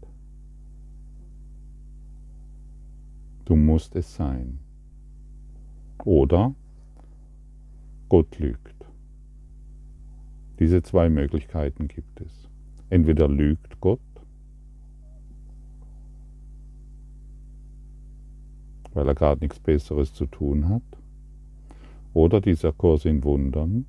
Du 3.44 3.56
musst 3.56 3.96
es 3.96 4.14
sein. 4.14 4.60
Oder 6.04 6.54
Gott 8.08 8.38
lügt. 8.38 8.86
Diese 10.60 10.80
zwei 10.84 11.08
Möglichkeiten 11.08 11.88
gibt 11.88 12.20
es. 12.20 12.48
Entweder 12.88 13.26
lügt 13.26 13.80
Gott, 13.80 13.98
weil 18.92 19.08
er 19.08 19.14
gerade 19.16 19.40
nichts 19.40 19.58
Besseres 19.58 20.14
zu 20.14 20.26
tun 20.26 20.68
hat, 20.68 20.82
oder 22.14 22.40
dieser 22.40 22.72
Kurs 22.72 23.04
in 23.04 23.24
Wundern, 23.24 23.86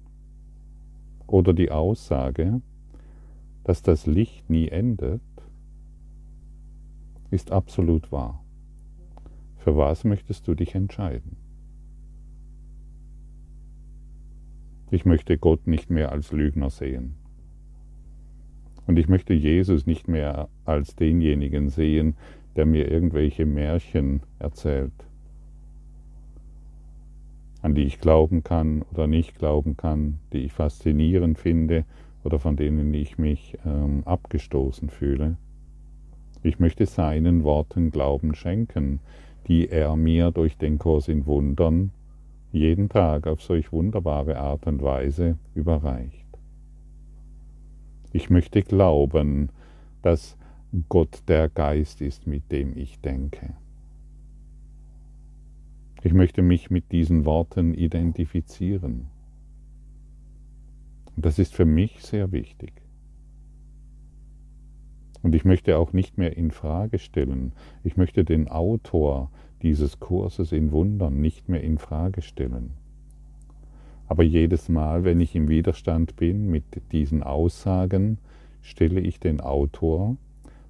oder 1.28 1.54
die 1.54 1.72
Aussage, 1.72 2.62
dass 3.64 3.82
das 3.82 4.06
Licht 4.06 4.50
nie 4.50 4.68
endet, 4.68 5.22
ist 7.32 7.52
absolut 7.52 8.12
wahr. 8.12 8.44
Für 9.58 9.76
was 9.78 10.04
möchtest 10.04 10.48
du 10.48 10.56
dich 10.56 10.76
entscheiden? 10.76 11.38
Ich 14.92 15.06
möchte 15.06 15.38
Gott 15.38 15.66
nicht 15.66 15.90
mehr 15.90 16.12
als 16.12 16.32
Lügner 16.32 16.70
sehen. 16.70 17.16
Und 18.86 19.00
ich 19.00 19.08
möchte 19.08 19.34
Jesus 19.34 19.88
nicht 19.88 20.08
mehr 20.08 20.50
als 20.66 20.96
denjenigen 20.96 21.70
sehen, 21.70 22.16
der 22.56 22.66
mir 22.66 22.92
irgendwelche 22.92 23.46
Märchen 23.46 24.22
erzählt. 24.38 24.94
An 27.64 27.74
die 27.74 27.84
ich 27.84 28.00
glauben 28.00 28.44
kann 28.44 28.84
oder 28.92 29.08
nicht 29.08 29.40
glauben 29.40 29.78
kann, 29.78 30.20
die 30.34 30.40
ich 30.40 30.54
faszinierend 30.54 31.40
finde 31.40 31.86
oder 32.24 32.38
von 32.38 32.56
denen 32.58 32.94
ich 32.94 33.18
mich 33.18 33.58
ähm, 33.66 34.04
abgestoßen 34.06 34.90
fühle. 34.90 35.38
Ich 36.44 36.60
möchte 36.60 36.86
seinen 36.86 37.44
Worten 37.44 37.90
Glauben 37.90 38.36
schenken, 38.36 39.00
die 39.48 39.70
er 39.70 39.96
mir 39.96 40.32
durch 40.32 40.58
den 40.58 40.78
Kurs 40.78 41.08
in 41.08 41.26
Wundern 41.26 41.92
jeden 42.52 42.90
Tag 42.90 43.28
auf 43.28 43.42
solch 43.42 43.72
wunderbare 43.72 44.38
Art 44.38 44.68
und 44.68 44.82
Weise 44.82 45.38
überreicht. 45.56 46.28
Ich 48.12 48.30
möchte 48.30 48.62
glauben, 48.62 49.50
dass 50.02 50.38
Gott 50.90 51.24
der 51.30 51.48
Geist 51.48 52.02
ist, 52.02 52.28
mit 52.28 52.52
dem 52.52 52.78
ich 52.78 53.00
denke. 53.00 53.54
Ich 56.06 56.14
möchte 56.14 56.42
mich 56.42 56.70
mit 56.70 56.92
diesen 56.92 57.24
Worten 57.24 57.74
identifizieren. 57.74 59.08
Und 61.16 61.26
das 61.26 61.40
ist 61.40 61.56
für 61.56 61.64
mich 61.64 62.02
sehr 62.02 62.34
wichtig. 62.34 62.74
Und 65.22 65.34
ich 65.34 65.46
möchte 65.46 65.78
auch 65.78 65.94
nicht 65.94 66.18
mehr 66.18 66.36
in 66.36 66.52
Frage 66.52 67.00
stellen. 67.00 67.54
Ich 67.86 67.96
möchte 67.96 68.26
den 68.26 68.50
Autor 68.50 69.32
dieses 69.62 70.02
Kurses 70.02 70.52
in 70.52 70.74
Wundern 70.74 71.22
nicht 71.22 71.48
mehr 71.48 71.64
in 71.64 71.78
Frage 71.78 72.22
stellen. 72.22 72.72
Aber 74.10 74.24
jedes 74.24 74.68
Mal, 74.68 75.06
wenn 75.06 75.22
ich 75.22 75.34
im 75.38 75.48
Widerstand 75.48 76.18
bin 76.18 76.50
mit 76.50 76.66
diesen 76.92 77.24
Aussagen, 77.24 78.18
stelle 78.62 79.00
ich 79.00 79.22
den 79.22 79.40
Autor, 79.40 80.18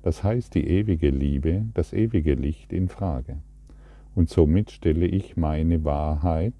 das 0.04 0.24
heißt 0.24 0.54
die 0.54 0.67
ewige 0.67 1.10
Liebe, 1.10 1.65
das 1.74 1.91
ewige 1.91 2.36
Licht 2.36 2.72
in 2.72 2.88
Frage. 2.88 3.38
Und 4.15 4.30
somit 4.30 4.71
stelle 4.71 5.08
ich 5.08 5.38
meine 5.38 5.84
Wahrheit, 5.84 6.54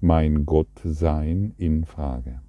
mein 0.00 0.46
Gottsein 0.46 1.52
in 1.58 1.84
Frage. 1.84 2.40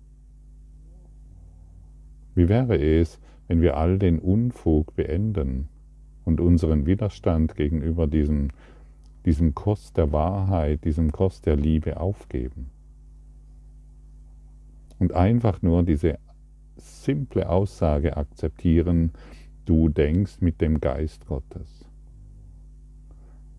Wie 2.35 2.47
wäre 2.47 2.77
es, 2.77 3.19
wenn 3.47 3.61
wir 3.61 3.77
all 3.77 3.97
den 3.97 4.19
Unfug 4.19 4.95
beenden 4.95 5.67
und 6.23 6.39
unseren 6.39 6.85
Widerstand 6.85 7.55
gegenüber 7.55 8.05
diesem, 8.05 8.49
diesem 9.25 9.55
Kost 9.55 9.97
der 9.97 10.11
Wahrheit, 10.11 10.85
diesem 10.85 11.11
Kost 11.11 11.47
der 11.47 11.55
Liebe 11.55 11.99
aufgeben? 11.99 12.69
Und 14.99 15.13
einfach 15.13 15.61
nur 15.63 15.81
diese 15.81 16.19
simple 16.77 17.49
Aussage 17.49 18.15
akzeptieren, 18.15 19.11
du 19.65 19.89
denkst 19.89 20.41
mit 20.41 20.61
dem 20.61 20.79
Geist 20.79 21.25
Gottes. 21.25 21.88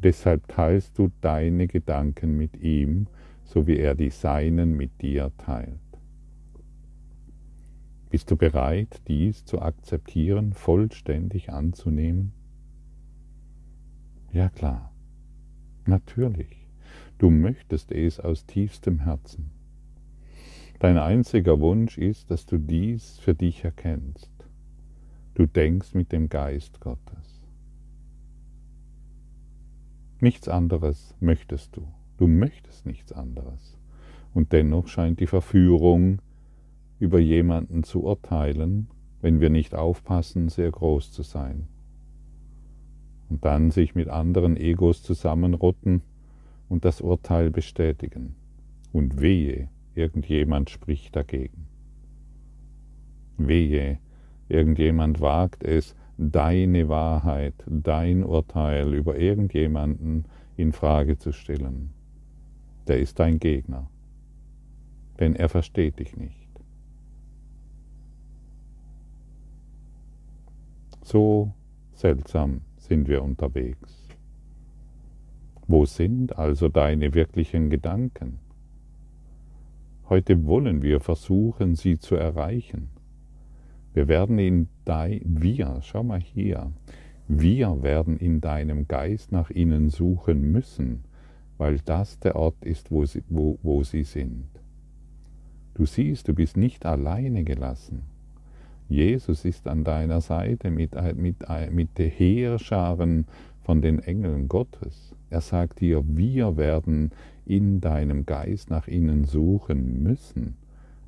Deshalb 0.03 0.49
teilst 0.49 0.99
du 0.99 1.11
deine 1.21 1.67
Gedanken 1.67 2.37
mit 2.37 2.57
ihm, 2.63 3.07
so 3.45 3.67
wie 3.67 3.77
er 3.77 3.95
die 3.95 4.11
seinen 4.11 4.77
mit 4.77 5.03
dir 5.03 5.31
teilt. 5.37 5.79
Bist 8.09 8.31
du 8.31 8.37
bereit, 8.37 9.03
dies 9.09 9.45
zu 9.45 9.61
akzeptieren, 9.61 10.53
vollständig 10.53 11.51
anzunehmen? 11.51 12.33
Ja 14.33 14.49
klar, 14.49 14.93
natürlich. 15.87 16.67
Du 17.19 17.31
möchtest 17.31 17.93
es 17.93 18.19
aus 18.19 18.47
tiefstem 18.47 19.01
Herzen. 19.01 19.51
Dein 20.79 20.97
einziger 20.97 21.61
Wunsch 21.61 21.99
ist, 21.99 22.31
dass 22.31 22.47
du 22.47 22.57
dies 22.57 23.19
für 23.19 23.35
dich 23.35 23.65
erkennst. 23.65 24.31
Du 25.35 25.47
denkst 25.47 25.95
mit 25.95 26.11
dem 26.11 26.31
Geist 26.31 26.81
Gottes. 26.81 27.30
Nichts 30.21 30.49
anderes 30.49 31.15
möchtest 31.21 31.77
du. 31.77 31.89
Du 32.19 32.27
möchtest 32.27 32.85
nichts 32.85 33.13
anderes. 33.13 33.79
Und 34.35 34.53
dennoch 34.53 34.87
scheint 34.87 35.21
die 35.21 35.27
Verführung, 35.27 36.21
über 36.99 37.19
jemanden 37.19 37.83
zu 37.83 38.05
urteilen, 38.05 38.89
wenn 39.23 39.41
wir 39.41 39.49
nicht 39.49 39.75
aufpassen, 39.75 40.51
sehr 40.51 40.71
groß 40.71 41.13
zu 41.13 41.23
sein. 41.23 41.67
Und 43.31 43.45
dann 43.45 43.71
sich 43.71 43.95
mit 43.95 44.09
anderen 44.09 44.57
Egos 44.57 45.03
zusammenrotten 45.03 46.03
und 46.69 46.85
das 46.85 47.01
Urteil 47.01 47.51
bestätigen. 47.51 48.37
Und 48.93 49.21
wehe, 49.21 49.69
irgendjemand 49.95 50.69
spricht 50.69 51.17
dagegen. 51.17 51.67
Wehe, 53.39 53.99
irgendjemand 54.49 55.21
wagt 55.21 55.65
es, 55.65 55.97
deine 56.21 56.91
Wahrheit, 56.91 57.55
dein 57.67 58.23
Urteil 58.23 58.93
über 58.93 59.17
irgendjemanden 59.19 60.27
in 60.57 60.73
Frage 60.73 61.17
zu 61.17 61.33
stellen. 61.33 61.91
Der 62.87 62.99
ist 62.99 63.19
dein 63.19 63.39
Gegner, 63.39 63.89
denn 65.19 65.35
er 65.35 65.49
versteht 65.49 65.99
dich 65.99 66.17
nicht. 66.17 66.37
So 71.03 71.55
seltsam 71.95 72.61
sind 72.77 73.09
wir 73.09 73.23
unterwegs. 73.23 74.07
Wo 75.67 75.87
sind 75.87 76.37
also 76.37 76.69
deine 76.69 77.15
wirklichen 77.15 77.71
Gedanken? 77.71 78.41
Heute 80.11 80.45
wollen 80.45 80.83
wir 80.83 81.01
versuchen, 81.01 81.77
sie 81.77 81.99
zu 81.99 82.17
erreichen. 82.17 82.91
Wir 83.92 84.09
werden 84.09 84.38
in 84.38 84.68
dein, 84.85 85.20
wir, 85.24 85.81
schau 85.83 86.03
mal 86.03 86.20
hier, 86.20 86.70
wir 87.26 87.83
werden 87.83 88.16
in 88.18 88.40
deinem 88.40 88.87
Geist 88.88 89.33
nach 89.33 89.50
ihnen 89.50 89.90
suchen 89.90 90.53
müssen, 90.53 91.05
weil 91.59 91.79
das 91.85 92.18
der 92.20 92.37
Ort 92.37 92.64
ist, 92.64 92.90
wo 92.90 93.05
sie, 93.05 93.22
wo, 93.29 93.59
wo 93.62 93.83
sie 93.83 94.05
sind. 94.05 94.46
Du 95.74 95.87
siehst, 95.87 96.29
du 96.29 96.35
bist 96.35 96.57
nicht 96.57 96.87
alleine 96.87 97.44
gelassen. 97.44 98.03
Jesus 98.88 99.44
ist 99.44 99.68
an 99.68 99.85
deiner 99.85 100.20
Seite 100.20 100.70
mit, 100.70 100.96
mit, 101.14 101.37
mit 101.70 101.98
den 101.98 102.11
Heerscharen 102.11 103.26
von 103.62 103.83
den 103.83 104.00
Engeln 104.00 104.48
Gottes. 104.48 105.14
Er 105.31 105.40
sagt 105.40 105.81
dir, 105.81 106.03
wir 106.05 106.57
werden 106.57 107.12
in 107.46 107.81
deinem 107.81 108.26
Geist 108.26 108.70
nach 108.70 108.88
ihnen 108.88 109.24
suchen 109.24 110.03
müssen, 110.03 110.57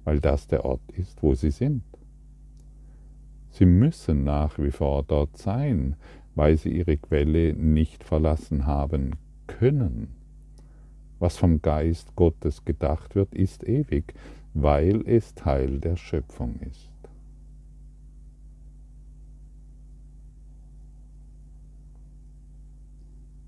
weil 0.04 0.20
das 0.20 0.46
der 0.46 0.64
Ort 0.64 0.80
ist, 0.96 1.22
wo 1.22 1.34
sie 1.34 1.50
sind. 1.50 1.82
Sie 3.52 3.66
müssen 3.66 4.24
nach 4.24 4.58
wie 4.58 4.70
vor 4.70 5.02
dort 5.02 5.36
sein, 5.36 5.96
weil 6.34 6.56
sie 6.56 6.70
ihre 6.70 6.96
Quelle 6.96 7.52
nicht 7.52 8.02
verlassen 8.02 8.66
haben 8.66 9.16
können. 9.46 10.08
Was 11.18 11.36
vom 11.36 11.60
Geist 11.60 12.16
Gottes 12.16 12.64
gedacht 12.64 13.14
wird, 13.14 13.34
ist 13.34 13.62
ewig, 13.68 14.14
weil 14.54 15.06
es 15.06 15.34
Teil 15.34 15.78
der 15.80 15.96
Schöpfung 15.96 16.58
ist. 16.60 16.90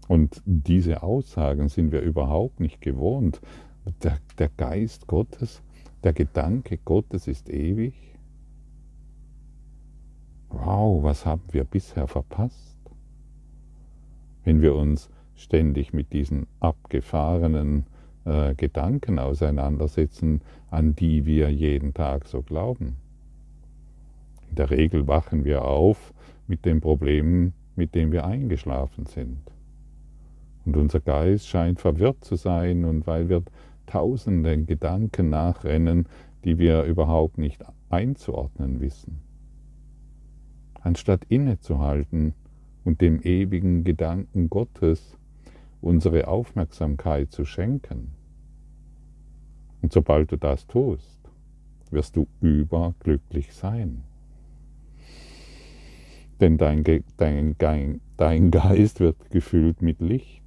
Und 0.07 0.43
diese 0.45 1.03
Aussagen 1.03 1.69
sind 1.69 1.91
wir 1.91 2.03
überhaupt 2.03 2.61
nicht 2.61 2.83
gewohnt. 2.83 3.41
Der, 4.03 4.19
der, 4.39 4.51
Geist 4.51 5.07
Gottes, 5.07 5.63
der 6.03 6.13
Gedanke 6.13 6.79
Gottes 6.85 7.27
ist 7.27 7.49
ewig. 7.49 8.14
Wow, 10.63 11.03
was 11.03 11.27
haben 11.27 11.43
wir 11.51 11.65
bisher 11.65 12.07
verpasst? 12.07 12.79
Wenn 14.45 14.63
wir 14.63 14.75
uns 14.77 15.11
ständig 15.35 15.93
mit 15.93 16.13
diesen 16.13 16.47
abgefahrenen 16.61 17.87
äh, 18.25 18.55
Gedanken 18.55 19.19
auseinandersetzen, 19.19 20.43
an 20.71 20.95
die 20.95 21.27
wir 21.27 21.51
jeden 21.51 21.93
Tag 21.93 22.27
so 22.27 22.41
glauben. 22.41 22.97
In 24.49 24.55
der 24.55 24.71
Regel 24.71 25.09
wachen 25.09 25.45
wir 25.45 25.65
auf 25.65 26.15
mit 26.47 26.65
den 26.65 26.81
Problemen, 26.81 27.53
mit 27.75 27.97
denen 27.97 28.13
wir 28.13 28.25
eingeschlafen 28.25 29.07
sind. 29.07 29.41
Und 30.65 30.77
unser 30.77 31.01
Geist 31.01 31.49
scheint 31.49 31.81
verwirrt 31.81 32.25
zu 32.25 32.37
sein 32.37 32.85
und 32.85 33.09
weil 33.09 33.29
wir 33.29 33.43
tausenden 33.87 34.67
Gedanken 34.67 35.31
nachrennen, 35.31 36.07
die 36.45 36.59
wir 36.59 36.85
überhaupt 36.85 37.39
nicht 37.39 37.65
einzuordnen 37.91 38.81
wissen 38.81 39.21
anstatt 40.85 41.25
innezuhalten 41.29 42.35
und 42.85 43.01
dem 43.01 43.21
ewigen 43.23 43.83
Gedanken 43.85 44.51
Gottes 44.51 45.17
unsere 45.81 46.29
Aufmerksamkeit 46.29 47.33
zu 47.33 47.45
schenken. 47.45 48.13
Und 49.83 49.93
sobald 49.93 50.31
du 50.33 50.37
das 50.37 50.67
tust, 50.67 51.21
wirst 51.91 52.17
du 52.17 52.27
überglücklich 52.41 53.53
sein. 53.55 54.05
Denn 56.41 56.59
dein, 56.59 56.85
dein, 57.17 58.01
dein 58.17 58.51
Geist 58.51 59.01
wird 59.01 59.31
gefüllt 59.31 59.83
mit 59.83 60.01
Licht, 60.01 60.43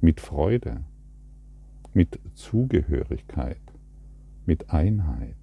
mit 0.00 0.20
Freude, 0.20 0.80
mit 1.94 2.18
Zugehörigkeit, 2.34 3.60
mit 4.46 4.70
Einheit. 4.70 5.41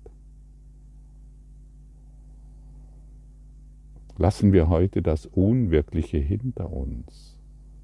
Lassen 4.20 4.52
wir 4.52 4.68
heute 4.68 5.02
das 5.02 5.28
Unwirkliche 5.28 6.18
hinter 6.18 6.74
uns, 6.74 7.38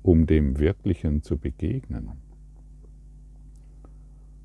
um 0.04 0.26
dem 0.26 0.60
Wirklichen 0.60 1.22
zu 1.22 1.38
begegnen. 1.38 2.12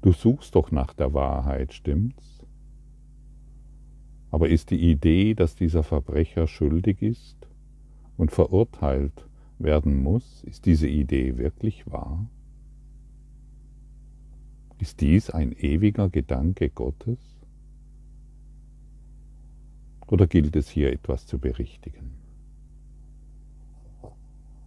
Du 0.01 0.13
suchst 0.13 0.55
doch 0.55 0.71
nach 0.71 0.95
der 0.95 1.15
Wahrheit, 1.15 1.73
stimmt's? 1.73 2.47
Aber 4.31 4.51
ist 4.51 4.71
die 4.71 4.89
Idee, 4.89 5.35
dass 5.35 5.57
dieser 5.57 5.83
Verbrecher 5.83 6.47
schuldig 6.47 7.03
ist 7.03 7.49
und 8.17 8.31
verurteilt 8.31 9.27
werden 9.59 10.01
muss, 10.01 10.45
ist 10.45 10.67
diese 10.67 10.87
Idee 10.87 11.39
wirklich 11.39 11.91
wahr? 11.91 12.31
Ist 14.79 15.01
dies 15.01 15.29
ein 15.29 15.51
ewiger 15.51 16.09
Gedanke 16.09 16.71
Gottes? 16.71 17.40
Oder 20.11 20.27
gilt 20.27 20.57
es 20.57 20.69
hier 20.69 20.93
etwas 20.93 21.25
zu 21.25 21.39
berichtigen? 21.39 22.11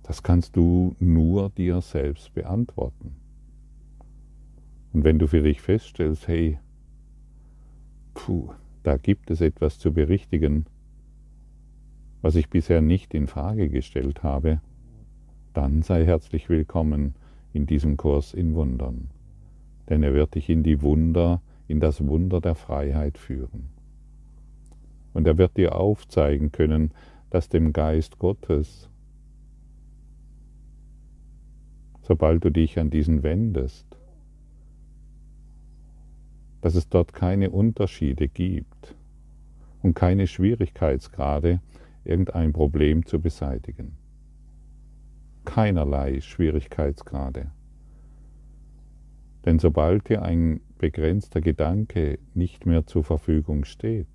Das 0.04 0.24
kannst 0.24 0.56
du 0.56 0.96
nur 1.00 1.50
dir 1.50 1.82
selbst 1.82 2.34
beantworten. 2.34 3.18
Und 4.94 5.04
wenn 5.04 5.20
du 5.20 5.28
für 5.28 5.42
dich 5.42 5.60
feststellst, 5.60 6.30
hey, 6.30 6.60
puh, 8.14 8.54
da 8.84 8.96
gibt 8.96 9.32
es 9.32 9.42
etwas 9.42 9.80
zu 9.80 9.92
berichtigen, 9.92 10.66
was 12.22 12.36
ich 12.36 12.50
bisher 12.50 12.80
nicht 12.80 13.14
in 13.14 13.28
Frage 13.28 13.70
gestellt 13.70 14.24
habe, 14.24 14.62
dann 15.54 15.82
sei 15.82 16.06
herzlich 16.06 16.48
willkommen 16.48 17.16
in 17.52 17.66
diesem 17.66 17.98
Kurs 17.98 18.34
in 18.34 18.56
Wundern, 18.56 19.10
denn 19.90 20.04
er 20.04 20.14
wird 20.14 20.36
dich 20.36 20.50
in 20.50 20.64
die 20.64 20.82
Wunder, 20.82 21.42
in 21.68 21.82
das 21.82 22.06
Wunder 22.06 22.40
der 22.40 22.56
Freiheit 22.56 23.18
führen. 23.18 23.73
Und 25.14 25.28
er 25.28 25.38
wird 25.38 25.58
dir 25.58 25.76
aufzeigen 25.76 26.52
können, 26.52 26.92
dass 27.30 27.50
dem 27.50 27.74
Geist 27.74 28.20
Gottes, 28.20 28.90
sobald 32.02 32.44
du 32.44 32.52
dich 32.52 32.80
an 32.80 32.90
diesen 32.90 33.24
wendest, 33.24 33.98
dass 36.62 36.76
es 36.76 36.88
dort 36.88 37.14
keine 37.14 37.52
Unterschiede 37.52 38.28
gibt 38.28 38.96
und 39.82 39.96
keine 39.96 40.28
Schwierigkeitsgrade, 40.28 41.60
irgendein 42.06 42.54
Problem 42.54 43.06
zu 43.06 43.20
beseitigen. 43.20 43.98
Keinerlei 45.46 46.22
Schwierigkeitsgrade. 46.22 47.52
Denn 49.46 49.60
sobald 49.60 50.08
dir 50.08 50.22
ein 50.22 50.62
begrenzter 50.78 51.42
Gedanke 51.42 52.20
nicht 52.34 52.66
mehr 52.66 52.86
zur 52.86 53.04
Verfügung 53.04 53.66
steht, 53.66 54.08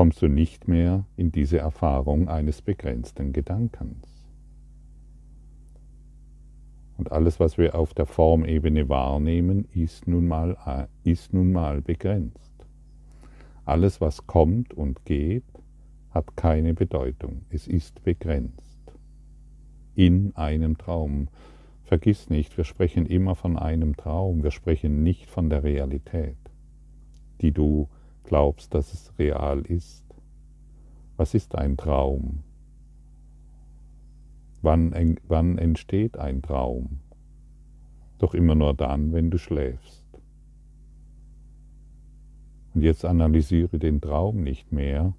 kommst 0.00 0.22
du 0.22 0.28
nicht 0.28 0.66
mehr 0.66 1.04
in 1.18 1.30
diese 1.30 1.58
Erfahrung 1.58 2.30
eines 2.30 2.62
begrenzten 2.62 3.34
Gedankens. 3.34 4.26
Und 6.96 7.12
alles, 7.12 7.38
was 7.38 7.58
wir 7.58 7.74
auf 7.74 7.92
der 7.92 8.06
Formebene 8.06 8.88
wahrnehmen, 8.88 9.68
ist 9.74 10.08
nun 10.08 10.26
mal, 10.26 10.88
ist 11.04 11.34
nun 11.34 11.52
mal 11.52 11.82
begrenzt. 11.82 12.66
Alles, 13.66 14.00
was 14.00 14.26
kommt 14.26 14.72
und 14.72 15.04
geht, 15.04 15.44
hat 16.08 16.34
keine 16.34 16.72
Bedeutung. 16.72 17.42
Es 17.50 17.66
ist 17.66 18.02
begrenzt. 18.02 18.80
In 19.96 20.34
einem 20.34 20.78
Traum. 20.78 21.28
Vergiss 21.84 22.30
nicht, 22.30 22.56
wir 22.56 22.64
sprechen 22.64 23.04
immer 23.04 23.34
von 23.34 23.58
einem 23.58 23.94
Traum, 23.98 24.42
wir 24.44 24.50
sprechen 24.50 25.02
nicht 25.02 25.28
von 25.28 25.50
der 25.50 25.62
Realität, 25.62 26.38
die 27.42 27.52
du 27.52 27.90
glaubst, 28.30 28.72
dass 28.74 28.94
es 28.94 29.18
real 29.18 29.62
ist. 29.62 30.04
Was 31.16 31.34
ist 31.34 31.56
ein 31.56 31.76
Traum? 31.76 32.44
Wann, 34.62 35.16
wann 35.26 35.58
entsteht 35.58 36.16
ein 36.16 36.40
Traum? 36.40 37.00
Doch 38.18 38.32
immer 38.34 38.54
nur 38.54 38.72
dann, 38.72 39.12
wenn 39.12 39.32
du 39.32 39.38
schläfst. 39.38 40.06
Und 42.72 42.82
jetzt 42.82 43.04
analysiere 43.04 43.80
den 43.80 44.00
Traum 44.00 44.44
nicht 44.44 44.70
mehr, 44.70 45.12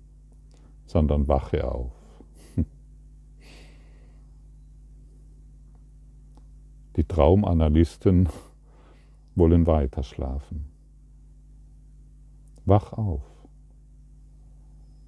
sondern 0.86 1.28
wache 1.28 1.70
auf. 1.70 1.92
Die 6.96 7.04
Traumanalysten 7.04 8.30
wollen 9.36 9.68
weiter 9.68 10.04
schlafen. 10.04 10.71
Wach 12.66 12.94
auf. 12.94 13.24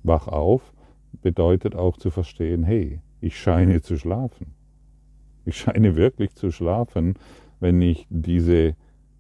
Wach 0.04 0.28
auf 0.28 0.74
bedeutet 1.22 1.76
auch 1.76 1.98
zu 1.98 2.10
verstehen, 2.10 2.64
hey, 2.64 3.00
ich 3.22 3.40
scheine 3.40 3.82
zu 3.82 3.98
schlafen. 3.98 4.54
Ich 5.46 5.58
scheine 5.58 5.96
wirklich 5.96 6.36
zu 6.36 6.52
schlafen, 6.52 7.16
wenn 7.60 7.82
ich 7.82 8.08
diese, 8.10 8.76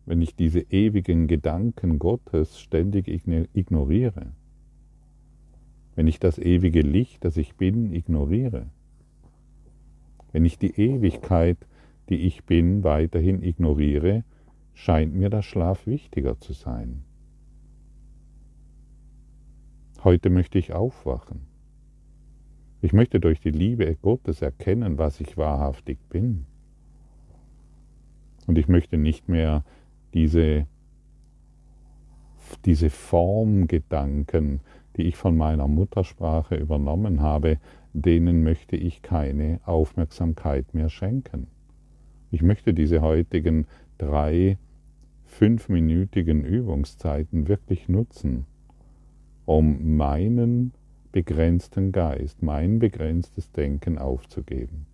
wenn 0.05 0.21
ich 0.21 0.35
diese 0.35 0.59
ewigen 0.59 1.27
Gedanken 1.27 1.99
Gottes 1.99 2.59
ständig 2.59 3.07
ignoriere. 3.07 4.33
Wenn 5.95 6.07
ich 6.07 6.19
das 6.19 6.39
ewige 6.39 6.81
Licht, 6.81 7.23
das 7.23 7.37
ich 7.37 7.55
bin, 7.55 7.93
ignoriere. 7.93 8.65
Wenn 10.31 10.43
ich 10.43 10.57
die 10.57 10.75
Ewigkeit, 10.75 11.57
die 12.09 12.17
ich 12.27 12.43
bin, 12.43 12.83
weiterhin 12.83 13.43
ignoriere, 13.43 14.23
scheint 14.73 15.13
mir 15.13 15.29
der 15.29 15.43
Schlaf 15.43 15.85
wichtiger 15.85 16.39
zu 16.39 16.53
sein. 16.53 17.03
Heute 20.03 20.29
möchte 20.29 20.57
ich 20.59 20.73
aufwachen. 20.73 21.47
Ich 22.81 22.91
möchte 22.91 23.21
durch 23.21 23.39
die 23.39 23.51
Liebe 23.51 23.95
Gottes 24.01 24.41
erkennen, 24.41 24.97
was 24.97 25.21
ich 25.21 25.37
wahrhaftig 25.37 25.97
bin. 26.09 26.45
Und 28.45 28.57
ich 28.57 28.67
möchte 28.67 28.97
nicht 28.97 29.29
mehr 29.29 29.63
diese, 30.13 30.67
diese 32.65 32.89
Formgedanken, 32.89 34.59
die 34.97 35.03
ich 35.03 35.15
von 35.15 35.37
meiner 35.37 35.69
Muttersprache 35.69 36.55
übernommen 36.55 37.21
habe, 37.21 37.57
denen 37.93 38.43
möchte 38.43 38.75
ich 38.75 39.03
keine 39.03 39.61
Aufmerksamkeit 39.63 40.73
mehr 40.73 40.89
schenken. 40.89 41.47
Ich 42.29 42.41
möchte 42.41 42.73
diese 42.73 43.01
heutigen 43.01 43.67
drei 43.97 44.57
fünfminütigen 45.23 46.43
Übungszeiten 46.43 47.47
wirklich 47.47 47.87
nutzen, 47.87 48.47
um 49.45 49.97
meinen 49.97 50.73
begrenzten 51.11 51.91
Geist, 51.91 52.41
mein 52.41 52.79
begrenztes 52.79 53.51
Denken 53.51 53.97
aufzugeben. 53.97 54.85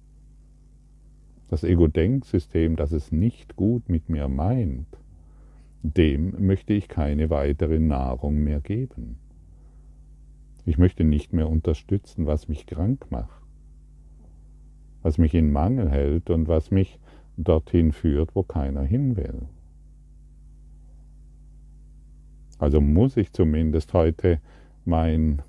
Das 1.50 1.64
Ego-Denksystem, 1.64 2.76
das 2.76 2.92
es 2.92 3.12
nicht 3.12 3.56
gut 3.56 3.90
mit 3.90 4.10
mir 4.10 4.28
meint, 4.28 4.88
dem 5.82 6.46
möchte 6.46 6.74
ich 6.74 6.88
keine 6.88 7.30
weitere 7.30 7.80
Nahrung 7.80 8.44
mehr 8.44 8.60
geben. 8.60 9.18
Ich 10.66 10.78
möchte 10.78 11.04
nicht 11.04 11.34
mehr 11.34 11.50
unterstützen, 11.50 12.26
was 12.26 12.48
mich 12.48 12.68
krank 12.68 13.08
macht, 13.10 13.42
was 15.02 15.18
mich 15.18 15.34
in 15.34 15.52
Mangel 15.52 15.90
hält 15.90 16.30
und 16.30 16.48
was 16.48 16.70
mich 16.70 17.00
dorthin 17.38 17.94
führt, 17.94 18.36
wo 18.36 18.44
keiner 18.44 18.84
hin 18.84 19.16
will. 19.16 19.48
Also 22.60 22.82
muss 22.82 23.16
ich 23.16 23.32
zumindest 23.32 23.94
heute 23.94 24.40
mein 24.86 25.42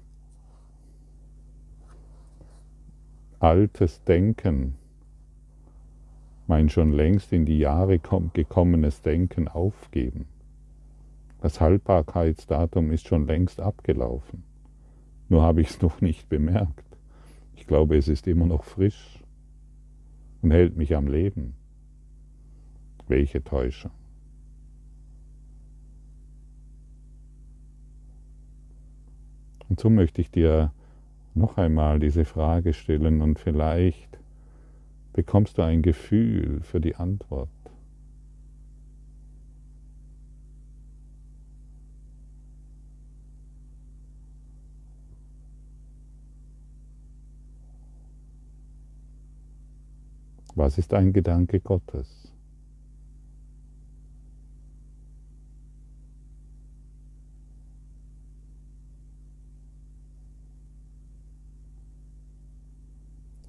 altes 3.40 4.03
Denken, 4.05 4.77
mein 6.46 6.68
schon 6.68 6.92
längst 6.92 7.33
in 7.33 7.44
die 7.44 7.59
Jahre 7.59 7.99
gekommenes 7.99 9.03
Denken 9.03 9.49
aufgeben. 9.49 10.27
Das 11.40 11.61
Haltbarkeitsdatum 11.61 12.90
ist 12.92 13.09
schon 13.09 13.27
längst 13.27 13.61
abgelaufen. 13.61 14.44
Nur 15.29 15.42
habe 15.42 15.62
ich 15.62 15.70
es 15.70 15.83
noch 15.83 16.01
nicht 16.01 16.29
bemerkt. 16.29 16.85
Ich 17.57 17.66
glaube, 17.66 17.96
es 17.96 18.09
ist 18.09 18.27
immer 18.27 18.46
noch 18.46 18.64
frisch 18.64 19.23
und 20.42 20.51
hält 20.53 20.77
mich 20.77 20.94
am 20.94 21.09
Leben. 21.09 21.55
Welche 23.09 23.42
Täuschung. 23.42 23.90
Und 29.70 29.78
so 29.78 29.88
möchte 29.88 30.20
ich 30.20 30.30
dir 30.33 30.72
noch 31.35 31.56
einmal 31.56 32.00
diese 32.00 32.24
Frage 32.24 32.72
stellen 32.72 33.22
und 33.22 33.38
vielleicht 33.38 34.18
bekommst 35.12 35.59
du 35.59 35.62
ein 35.62 35.80
Gefühl 35.80 36.61
für 36.62 36.80
die 36.80 36.96
Antwort. 36.96 37.48
Was 50.56 50.78
ist 50.78 50.92
ein 50.94 51.12
Gedanke 51.12 51.61
Gottes? 51.61 52.19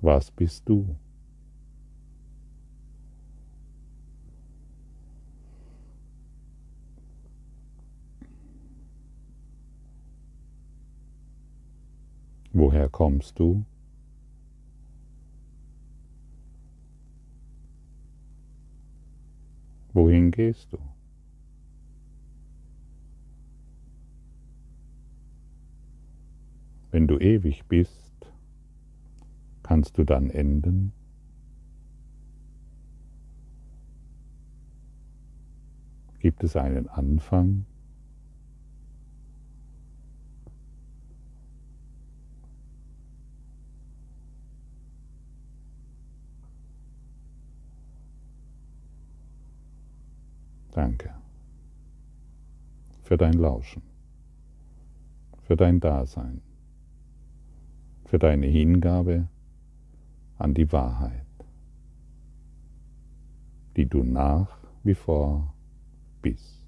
Was 0.02 0.32
bist 0.32 0.68
du? 0.68 0.96
Woher 12.52 12.90
kommst 12.90 13.38
du? 13.38 13.64
Wohin 19.94 20.32
gehst 20.32 20.74
du? 20.74 20.80
Wenn 26.90 27.08
du 27.08 27.20
ewig 27.20 27.66
bist, 27.68 28.01
kannst 29.72 29.98
du 29.98 30.04
dann 30.04 30.30
enden? 30.30 30.92
Gibt 36.20 36.44
es 36.44 36.58
einen 36.58 36.90
Anfang? 36.90 37.66
Danke 50.74 51.14
für 53.04 53.16
dein 53.16 53.36
Lauschen, 53.36 53.84
für 55.44 55.56
dein 55.56 55.80
Dasein, 55.80 56.42
für 58.04 58.20
deine 58.20 58.48
Hingabe 58.48 59.30
an 60.42 60.54
die 60.54 60.72
Wahrheit, 60.72 61.26
die 63.76 63.86
du 63.86 64.04
nach 64.04 64.58
wie 64.84 64.96
vor 64.96 65.54
bist. 66.22 66.61